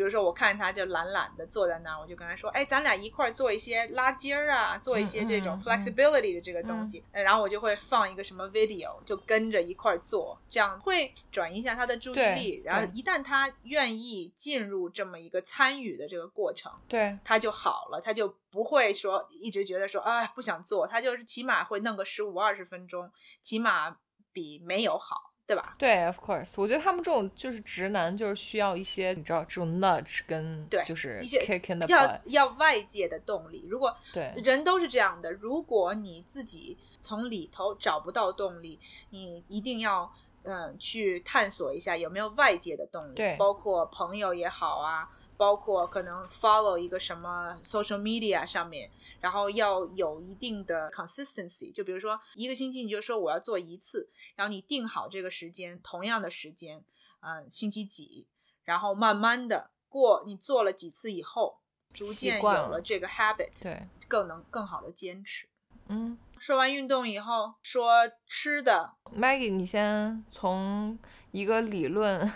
[0.00, 12.62] 比如说我看他就懒懒的坐在那儿，我就跟他说，哎，咱俩一块儿做一些拉筋儿啊，做一些这种 flexibility 的这个东西，呃然后我就会放一个什么 video，就跟着一块儿做，这样会转移一下他的注意力。
[12.64, 23.98] 然后一旦他愿意进入这么一个参与的这个过程，对，他就好了，他就不会说一直觉得说啊不想做，他就是起码会弄个十五二十分钟，起码
[24.32, 25.74] 比没有好，对吧？
[25.76, 35.32] 对，of course，我觉得他们这种就是直男，就是需要一些你知道这种 nudge 跟对就是一些 kick in the 要 butt，要外界的动力，如果对人都是这样的。
[35.32, 38.78] 如果你自己从里头找不到动力，
[39.10, 40.12] 你一定要
[40.44, 45.08] 嗯、呃去探索一下有没有外界的动力，对包括朋友也好啊，
[45.40, 51.72] 包括可能 follow 一个什么 social media 上面，然后要有一定的 consistency。
[51.72, 56.84] 就比如说一个星期你就说我要做一次，然后你定好这个时间，同样的时间，
[57.20, 58.26] 嗯、星期几，
[58.64, 61.58] 然后慢慢的过，你做了几次以后。
[61.92, 65.48] 逐渐有了这个 habit，对，更能更好的坚持。
[65.88, 70.96] 嗯说完运动以后，说吃的，，Maggie，你先从
[71.32, 72.30] 一个理论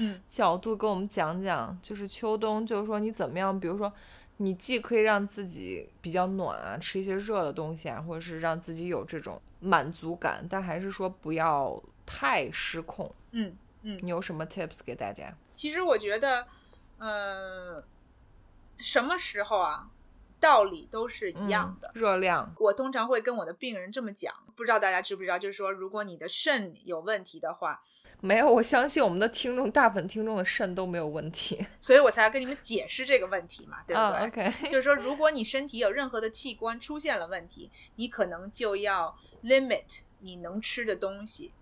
[0.00, 3.92] 嗯角度跟我们讲讲，就是秋冬，就是说你怎么样，比如说。
[4.42, 13.14] 你既可以让自己比较暖啊，吃一些热的东西啊，或者是让自己有这种满足感，但还是说不要太失控。
[13.32, 15.30] 嗯嗯，你有什么 tips 给大家？
[15.54, 16.46] 其实我觉得，
[16.96, 17.84] 呃，
[18.78, 19.90] 什么时候啊，
[20.40, 21.88] 道理都是一样的。
[21.94, 27.80] 嗯热量，我通常会跟我的病人这么讲，不知道大家知不知道，就是说，如果你的肾有问题的话，
[28.20, 34.00] 没有，我相信我们的听众，大部分听众的肾都没有问题， 所以我才要跟你们解释这个问题嘛，对不对？
[34.00, 41.52] 啊，OK，就是说，如果你身体有任何的器官出现了问题，你可能就要 limit 你能吃的东西。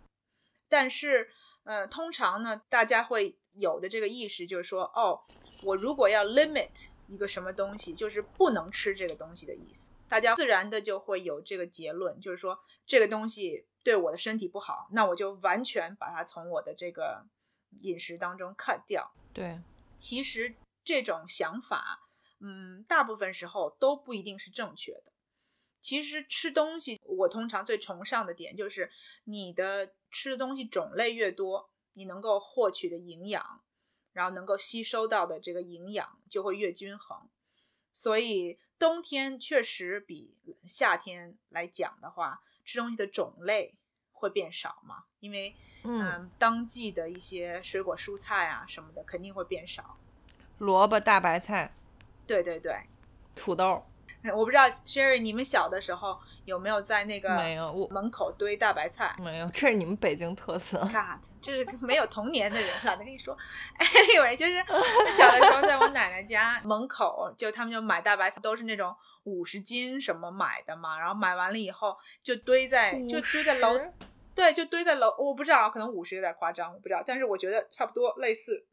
[0.69, 1.29] 但是，
[1.65, 5.21] 呃，通常呢，大家会有的这个意识就是说，哦，
[5.63, 9.93] 我如果要 limit 一个什么东西，就是不能吃这个东西的意思。
[10.09, 17.27] 大家自然的就会有这个结论，就是说这个东西对我的身体不好，那我就完全把它从我的这个
[17.81, 19.13] 饮食当中 cut 掉。
[19.33, 19.61] 对，
[19.97, 20.55] 其实
[20.85, 22.01] 这种想法，
[22.41, 25.13] 嗯，大部分时候都不一定是正确的。
[25.81, 28.91] 其实吃东西，我通常最崇尚的点就是
[29.25, 33.63] 你的吃的东西种类越多，你能够获取的营养，
[34.19, 37.17] 然后能够吸收到的这个营养就会越均衡。
[37.93, 43.79] 所以冬天确实比夏天来讲的话，吃东西的种类
[44.11, 45.55] 会变少嘛，因为
[45.85, 49.97] 嗯，嗯，当季的一些水果、蔬菜啊什么的肯定会变少。
[50.59, 51.73] 萝卜、大白菜、
[52.27, 52.75] 对对对，
[53.37, 53.85] 土豆，
[54.35, 60.79] 我不知道 Sherry，你们小的时候有没有在那个没有，我门口堆大白菜没有，这是你们北京特色。
[60.81, 63.37] ？God，这是没有童年的人懒得跟你说。
[63.79, 64.65] Anyway，就是
[65.17, 68.95] 小的时候在我奶奶家 门口，就他们就买大白菜，都是那种
[69.25, 73.79] 五十斤什么买的嘛，然后买完了以后就堆在就堆在楼
[74.35, 78.67] 对，就堆在楼，我不知道，可能五十有点夸张，我不知道，但是我觉得差不多类似，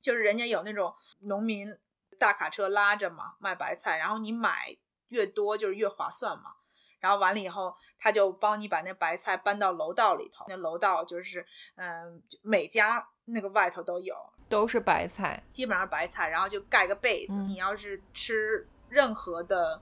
[0.00, 1.74] 就是人家有那种农民
[2.18, 4.76] 大卡车拉着嘛卖白菜，然后你买
[5.08, 6.54] 越多就是越划算嘛。
[7.00, 11.46] 然后完了以后，他就帮你把那白菜搬到楼道里头，那楼道就是，
[11.76, 14.16] 嗯，每家那个外头都有。
[14.48, 17.34] 都是白菜，基本上白菜，然后就盖个被子。
[17.34, 19.80] 嗯你要是吃任何的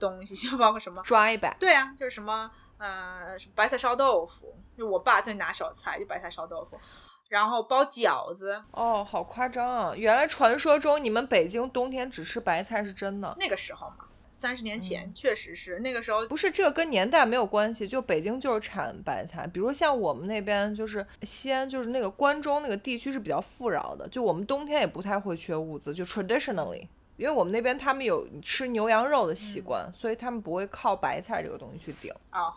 [0.00, 1.54] 东西，就包括什么，抓一把。
[1.60, 6.80] 对啊，就是什么呃白菜烧豆腐，就我爸最拿手菜就白菜烧豆腐，
[7.28, 9.92] 然后包饺子，哦，好夸张啊！
[9.96, 19.46] 原来传说中你们北京冬天只吃白菜是真的，那个时候嘛，三十年嗯前、确实是那个时候不是这个跟年代没有关系，就北京就是产白菜。
[19.46, 26.86] 比如像我们那边就是西安，就是那个关中那个地区是比较富饶的，就我们冬天也不太会缺物资，就 traditionally。
[27.16, 32.12] 因为我们那边他们有吃牛羊肉的习惯，所以他们不会靠白菜这个东西去顶。
[32.28, 32.52] 啊，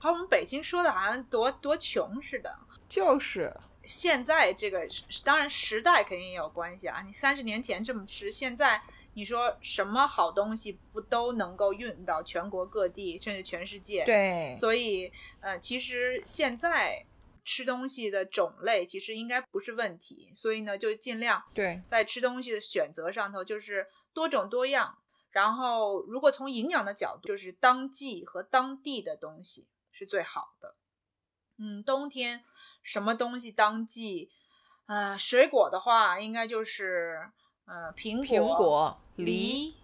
[0.00, 2.50] 把我们北京说的好像多多穷似的。
[2.92, 3.50] 就是，
[3.84, 4.86] 现在这个
[5.24, 7.02] 当然时代肯定也有关系啊。
[7.06, 8.82] 你三十年前这么吃，现在
[9.14, 14.04] 你说什么好东西不都能够运到全国各地，甚至全世界？。
[14.04, 17.06] 对，所以呃，其实现在
[17.46, 24.98] 吃东西的种类其实应该不是问题，所以呢，就尽量对，在吃东西的选择上头就是多种多样。
[25.30, 30.74] 然后，如果从营养的角度，就是当季和当地的东西是最好的。
[31.62, 32.42] 嗯，冬天
[32.82, 34.28] 什么东西当季？
[34.86, 37.30] 呃，水果的话，应该就是
[37.66, 39.74] 呃苹果、苹果、梨，梨，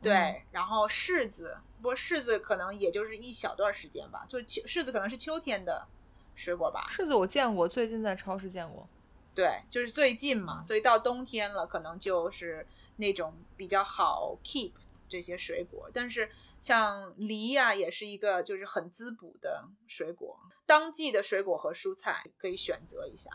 [0.00, 5.86] 对，嗯然后柿子，不过柿子可能也就是一小段时间吧，就是秋柿子可能是秋天的
[6.34, 8.88] 水果吧，柿子我见过，最近在超市见过。
[9.34, 12.66] 对，就是最近嘛，所以到冬天了，可能就是
[12.96, 14.72] 那种比较好 keep
[15.08, 15.90] 这些水果。
[15.92, 16.28] 但是
[16.60, 23.30] 像梨呀、也是一个就是很滋补的水果，当季的水果和蔬菜可以选择一下。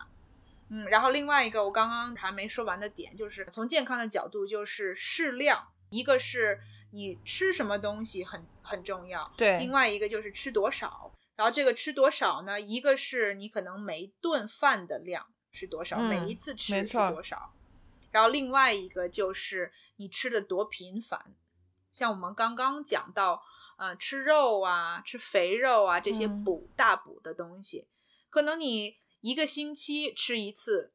[0.69, 5.67] 嗯，然后另外一个我刚刚还没说完的点，就是从健康的角度，就是适量。
[5.89, 6.57] 一个是
[6.93, 11.13] 你吃什么东西很很重要，对另外一个就是吃多少。
[11.35, 12.61] 然后这个吃多少呢？
[12.61, 17.53] 一个是你可能每一顿饭的量是多少，嗯每一次吃是多少。
[18.11, 21.35] 然后另外一个就是你吃的多频繁。
[21.91, 23.43] 像我们刚刚讲到，
[23.77, 27.87] 呃，吃肉啊，吃肥肉啊，这些嗯补、大补的东西，
[28.29, 30.91] 可能你一个星期吃一次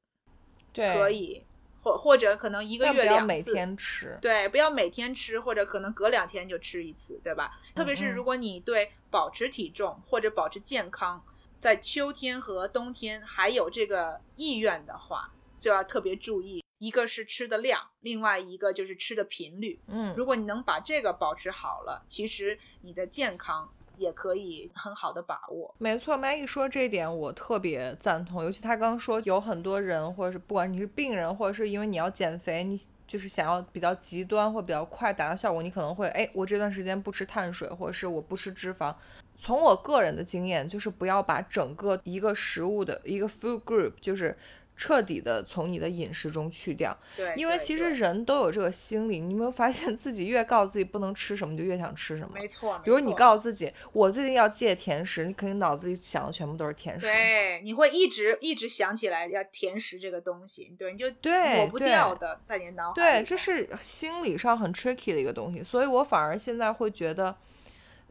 [0.73, 1.47] 对，可以，
[1.83, 3.53] 或或者可能一一个月不要每两次。
[3.53, 4.19] 天吃。
[4.21, 7.51] 对，不要每天吃，或者可能隔两天就吃一次，对吧？
[7.75, 11.25] 特别是嗯如果你对保持体重或者保持健康，
[11.59, 16.63] 在秋天和冬天还有这个意愿的话，就要特别注意。
[16.79, 19.81] 一个是吃的量，另外一个就是吃的频率。
[19.89, 25.75] 嗯，如果你能把这个保持好了，其实你的健康也可以很好的把握。
[25.79, 38.95] 没错，Maggie 说这一点我特别赞同，尤其他刚说有很多人，或者是不管你是病人，或者是因为你要减肥，你就是想要比较极端或比较快达到效果，你可能会哎，我这段时间不吃碳水，或者是我不吃脂肪。
[39.39, 44.37] 从我个人的经验，就是不要把整个一个食物的一个 food group，就是
[44.77, 52.31] 彻底的从你的饮食中去掉，对，因为其实人都有这个心理，你有没有发现自己越告诉自己不能吃什么，就越想吃什么？
[52.35, 52.79] 没错。
[52.85, 57.07] 比如你告诉自己，我最近要戒甜食，你肯定脑子里想的全部都是甜食。
[57.07, 67.35] 对，你会一直一直想起来要甜食这个东西，对，你就对抹不掉的，在你的脑海对，里头这是心理上很 tricky 的一个东西，所以我反而现在会觉得，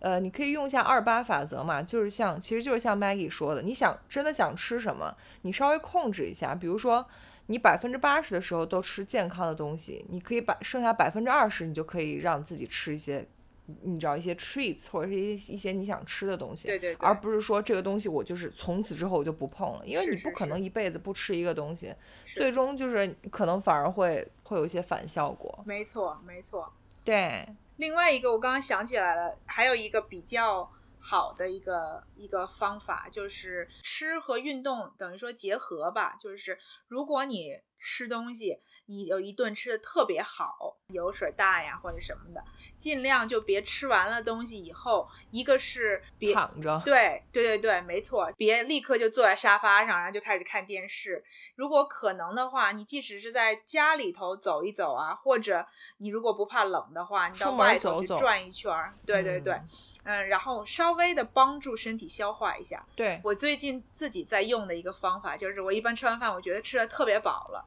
[0.06, 7.04] 呃，你可以用一下二八法则嘛，就是像，其实就是像 Maggie 说的，你想真的想吃什么，你稍微控制一下，比如说
[7.48, 13.28] 你百分之八十的时候都吃健康的东西，你可以把剩下百分之二十，你就可以让自己吃一些。
[13.82, 21.92] 你知道一些 treats 或者是一些一些你想吃的东西，对对对而不是说这个东西我就是从此之后我就不碰了，因为你不可能一辈子不吃一个东西，
[22.26, 25.64] 是最终就是可能反而会会有一些反效果。
[25.66, 26.72] 没错没错。
[27.04, 27.44] 对，
[27.78, 36.16] 另外一个我刚刚想起来了，还有一个比较好的一个一个方法，就是吃和运动等于说结合吧。
[36.20, 36.58] 就是
[36.88, 38.58] 如果你吃东西，
[38.88, 42.44] 你有一顿吃的特别好，油水大呀或者什么的，
[42.80, 46.82] 尽量就别吃完了东西以后，一个是别躺着。
[46.84, 51.24] 对对对对，没错，别立刻就坐在沙发上，然后就开始看电视。
[51.56, 55.64] 如果可能的话，你即使是在家里头走一走啊，或者
[55.98, 58.96] 你如果不怕冷的话，你到外头去转一圈儿。
[59.06, 59.54] 对对对，
[60.04, 62.84] 嗯然后稍微的帮助身体消化一下。
[62.96, 67.66] 对，我最近自己在用的一个方法，就是我一般吃完饭，我觉得吃的特别饱了，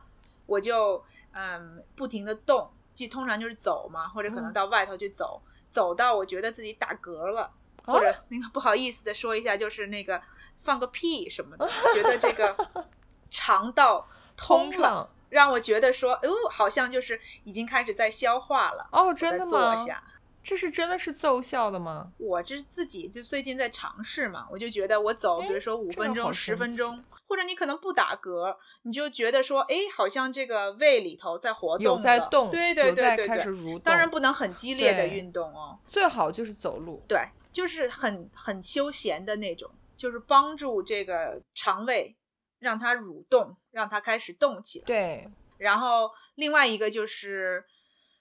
[0.49, 5.41] 我就嗯不停的动，即通常就是走嘛，或者可能嗯到外头去走，
[5.71, 7.43] 走到我觉得自己打嗝了。
[7.43, 7.53] 啊
[7.95, 10.21] 或者那个不好意思的说一下，就是那个
[10.59, 12.55] 放个屁什么的，觉得这个
[13.31, 15.09] 肠道通畅。
[15.31, 18.89] 让我觉得说，哦，好像就是已经开始在消化了。
[18.93, 19.75] 哦，真的吗？
[19.77, 20.03] 坐下，
[20.49, 22.11] 这是真的是奏效的吗？
[22.17, 37.21] 我这自己就最近在尝试嘛，我就觉得我走，比如说五分钟、十分钟，或者你可能不打嗝，你就觉得说，哎，好像这个胃里头在活动，有在动，对对对对对，当然不能很激烈的运动哦，最好就是走路，对，
[37.53, 42.17] 就是很很休闲的那种，就是帮助这个肠胃
[42.59, 44.87] 让它蠕动，让它开始动起来。
[44.87, 45.29] 对，
[45.59, 47.67] 然后另外一个就是，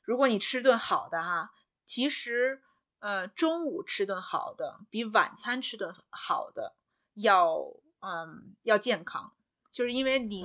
[0.04, 1.52] 如果你吃顿好的哈。
[1.88, 2.62] 其实，
[3.00, 6.76] 呃，中午吃顿好的比晚餐吃顿好的
[7.16, 7.58] 要，
[8.02, 9.32] 嗯，要健康。
[9.72, 10.44] 就是因为你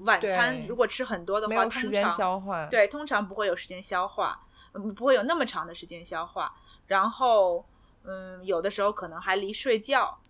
[0.00, 4.40] 晚餐如果吃很多的话，时间消化，对，通常不会有时间消化，
[4.94, 6.54] 不会有那么长的时间消化。
[6.86, 7.66] 然后，
[8.02, 10.20] 嗯，有的时候可能还离睡觉。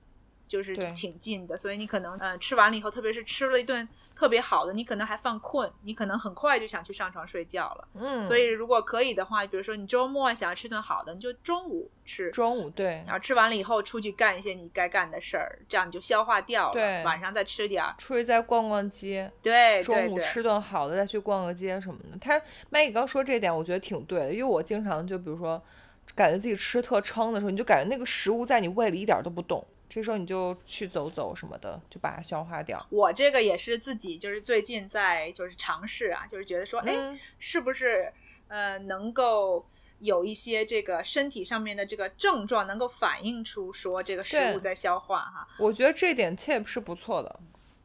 [0.47, 7.88] 就是挺近的，所以你可能呃吃完了以后，特别是吃了一顿特别好的，你可能还犯困，你可能很快就想去上床睡觉了。
[7.95, 12.30] 嗯，所以如果可以的话，比如说你周末想要吃顿好的，你就中午吃。
[12.30, 16.74] 中午对，然后吃完了以后出去干一些你该干的事儿，这样你就消化掉了。
[16.74, 19.30] 对，晚上再吃点儿，出去再逛逛街。
[19.42, 22.18] 对，中午吃顿好的再去逛个街什么的。
[22.20, 22.40] 他
[22.70, 25.61] 麦，你刚说这点，我觉得挺对的，因为我经常就比如说
[26.14, 29.66] 感觉自己吃特撑的时候，你就感觉那个食物在你胃里一点都不动。
[29.89, 32.85] 这时候你就去走走什么的，就把它消化掉。
[32.91, 38.12] 我这个也是自己就是最近在就是尝试啊，就是觉得说，哎，是不是
[38.49, 39.64] 呃能够
[40.01, 45.47] 有一些这个身体上面的这个症状能够反映出说这个食物在消化哈？
[45.59, 47.41] 我觉得这点 tip 是不错的。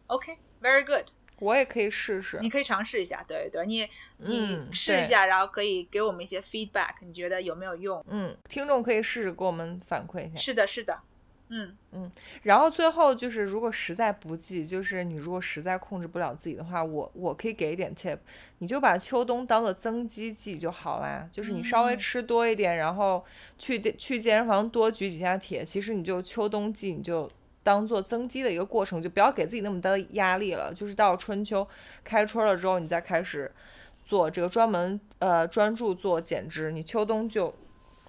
[0.07, 1.05] OK，very good，
[1.39, 2.39] 我也可以试试。
[2.41, 3.87] 你可以尝试一下，对对，你
[4.17, 8.03] 你试一下，然后可以给我们一些 feedback，你觉得有没有用？
[8.09, 10.35] 嗯，听众可以试试给我们反馈一下。
[10.37, 11.03] 是的，是的。
[11.51, 12.11] 嗯嗯，
[12.43, 18.19] 然后最后就是，如果实在不济，就是你如果实在控制不了自己的话，我我可以给一点 tip，
[18.59, 21.27] 你就把秋冬当做增肌剂就好啦。
[21.31, 23.25] 就是你稍微吃多一点，然后
[23.57, 27.27] 去去健身房多举几下铁，其实你就秋冬季你就
[27.63, 30.71] 当做增肌的一个过程，就不要给自己那么大的压力了。
[30.71, 31.67] 就是到春秋
[32.03, 33.51] 开春了之后，你再开始
[34.05, 37.55] 做这个专门呃专注做减脂，你秋冬就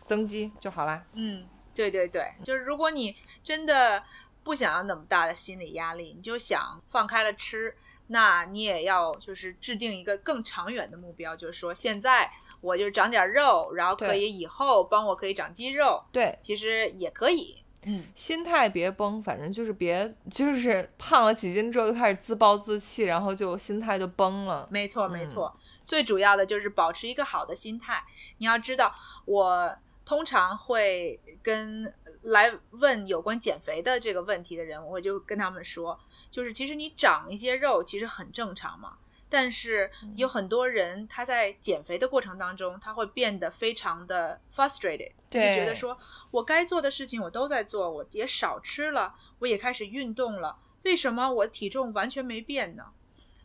[0.05, 1.05] 增肌就好啦。
[1.15, 1.45] 嗯。
[1.81, 4.03] 对对对，就是如果你真的
[4.43, 7.75] 不想要那么大的心理压力，你就想放开了吃，
[8.09, 16.05] 那你也要就是制定一个更长远的目标，就是说现在我就长点肉，然后可以以后帮我可以长肌肉。
[16.13, 17.65] 对，其实也可以。
[17.85, 24.69] 嗯，心态别崩，反正就是别就是胖了几斤之后就开始自暴自弃，然后就心态就崩了。
[24.71, 25.57] 没错没错，
[25.87, 28.05] 最主要的就是保持一个好的心态。
[28.37, 29.79] 你要知道我。
[30.11, 35.97] 通常会跟来问有关减肥的这个问题的人，我就跟他们说，
[36.33, 38.99] 就是其实你长一些肉其实很正常嘛。
[39.29, 45.97] 但是有很多人他在减肥的过程当中，他会变得非常的 frustrated，就觉得说
[46.33, 52.87] 我该做的事情我都在做，我也少吃了，我也开始运动了，为什么我体重完全没变呢？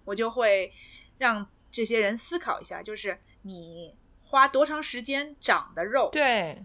[0.03, 0.73] 我就会
[1.19, 3.93] 让这些人思考一下，就是你。
[4.35, 6.09] 花多长时间长的肉？
[6.11, 6.61] 对，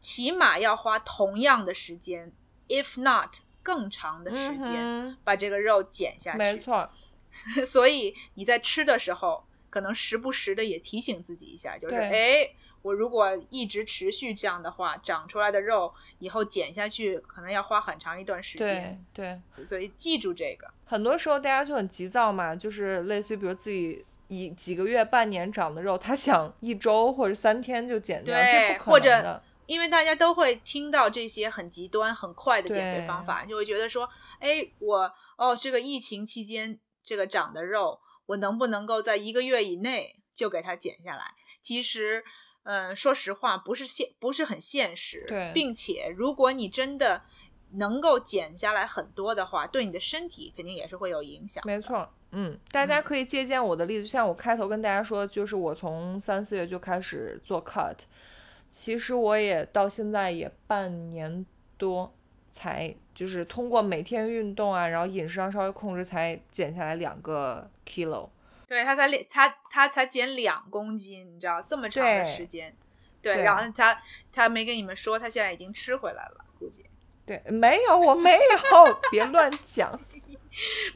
[0.00, 2.30] 起码要花同样的时间
[2.68, 6.38] ，if not 更长的时间，把这个肉减下去。
[6.38, 6.86] 没错。
[7.64, 12.46] 所以你在吃的时候，可能时不时的也提醒自己一下，就是哎，
[12.82, 19.02] 我如果一直持续这样的话，长出来的肉以后减下去，可能要花很长一段时间。
[19.14, 19.64] 对对。
[19.64, 20.70] 所以记住这个。
[20.84, 24.04] 很多时候大家就很急躁嘛，就是类似于比如自己。
[24.30, 29.42] 一几个月、半年长的肉，他想一周或者三天就减掉，这不可能的。
[29.66, 34.08] 因为大家都会听到这些很极端、很快的减肥方法，就会觉得说
[34.38, 42.24] ：“哎，我哦，这个疫情期间这个长的肉，我能不能够在一个月以内就给它减下来？”其实，
[42.64, 45.24] 嗯，说实话，不是现不是很现实。
[45.28, 47.22] 对，并且，如果你真的
[47.74, 51.62] 能够减下来很多的话，对你的身体肯定也是会有影响。
[51.66, 52.08] 没错。
[52.32, 57.96] 嗯，大家可以借鉴我的例子，就像我开头跟大家说，就是我从三四月就开始做 cut，
[58.70, 61.44] 其实我也到现在也半年
[61.76, 62.14] 多
[62.48, 68.28] 才，就是通过每天运动啊，然后饮食上稍微控制，才减下来两个 kilo。
[68.68, 72.72] 对他才两，他他才减两公斤，你知道这么长的时间，
[73.20, 74.00] 对，然后他
[74.32, 76.84] 他没跟你们说，他现在已经吃回来了，估计。
[77.26, 80.00] 对，没有，我没有， 别乱讲。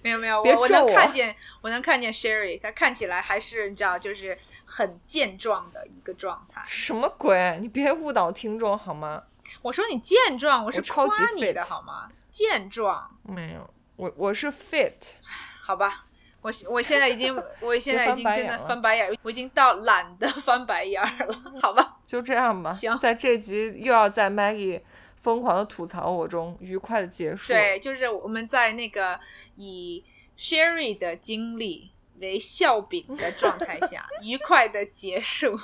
[0.03, 6.63] 没 有没有，我我能看见，我能看见 Sherry，她看起来还是你知道，就是很健壮的一个状态。
[6.67, 7.59] 什么鬼？
[7.61, 9.23] 你别误导听众好吗？
[9.63, 12.09] 我说你健壮，我是夸你的好吗？
[12.31, 14.93] 健壮没有，我我是 fit，
[15.63, 16.07] 好吧，
[16.41, 21.99] 我我现在已经，我现在已经 真的翻白眼我已经到懒得翻白眼儿了，好吧？
[22.07, 22.71] 就这样吧。
[22.73, 24.81] 行在这集又要在 Maggie
[25.25, 27.51] 疯狂的吐槽我中愉快的结束。
[27.51, 29.19] 对，就是我们在那个
[29.57, 30.05] 以
[30.37, 35.59] Sherry 的经历为笑柄的状态下， 愉快的结束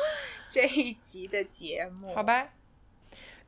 [0.48, 2.14] 这一集的节目。
[2.14, 2.48] 好吧。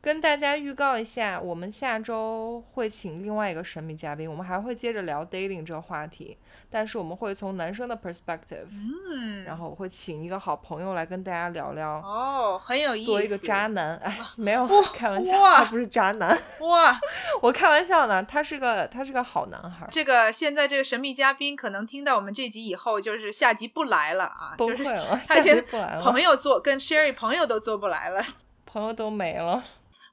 [0.02, 6.36] 跟大家预告一下，我们下周会请另外一个神秘嘉宾，我们还会接着聊 dating 这个话题，
[6.68, 13.06] 但是我们会从男生的 perspective，、嗯，然后我会请一个好朋友来跟大家聊聊，哦，很有意思。
[13.06, 16.98] 作为一个渣男，哎，没有开玩笑，哇他不是渣男，哇，
[17.40, 28.20] 我开玩笑呢，他是个他是个好男孩，这个现在这个神秘嘉宾可能听到我们这集以后，就是下集不来了啊，就是崩溃了，下集不来了，朋友做跟 Sherry 朋友都做不来了。
[28.66, 29.62] 朋友都没了，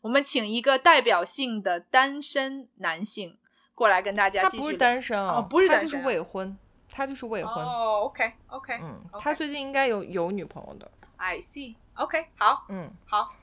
[0.02, 3.38] 我们请一个代表性的单身男性
[3.76, 4.78] 过来跟大家他不是。
[4.78, 6.58] 单身啊，哦不是他就是未婚，
[6.90, 11.76] 他就是未婚，哦，OK OK，嗯他最近应该有有女朋友的，I see。
[11.96, 12.90] OK，好，嗯。
[13.06, 13.34] 好，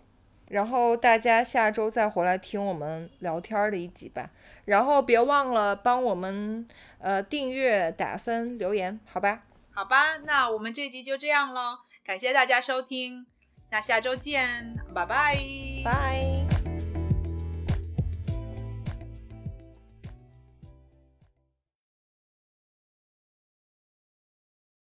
[0.49, 4.31] 然后大家下周再回来听我们聊天儿的一集吧。
[4.65, 6.67] 然后别忘了帮我们
[6.99, 9.43] 呃订阅、打分、留言，好吧？
[9.73, 13.27] 好吧，那我们这集就这样喽，感谢大家收听，
[13.71, 15.37] 那下周见，拜拜。
[15.85, 16.56] 拜。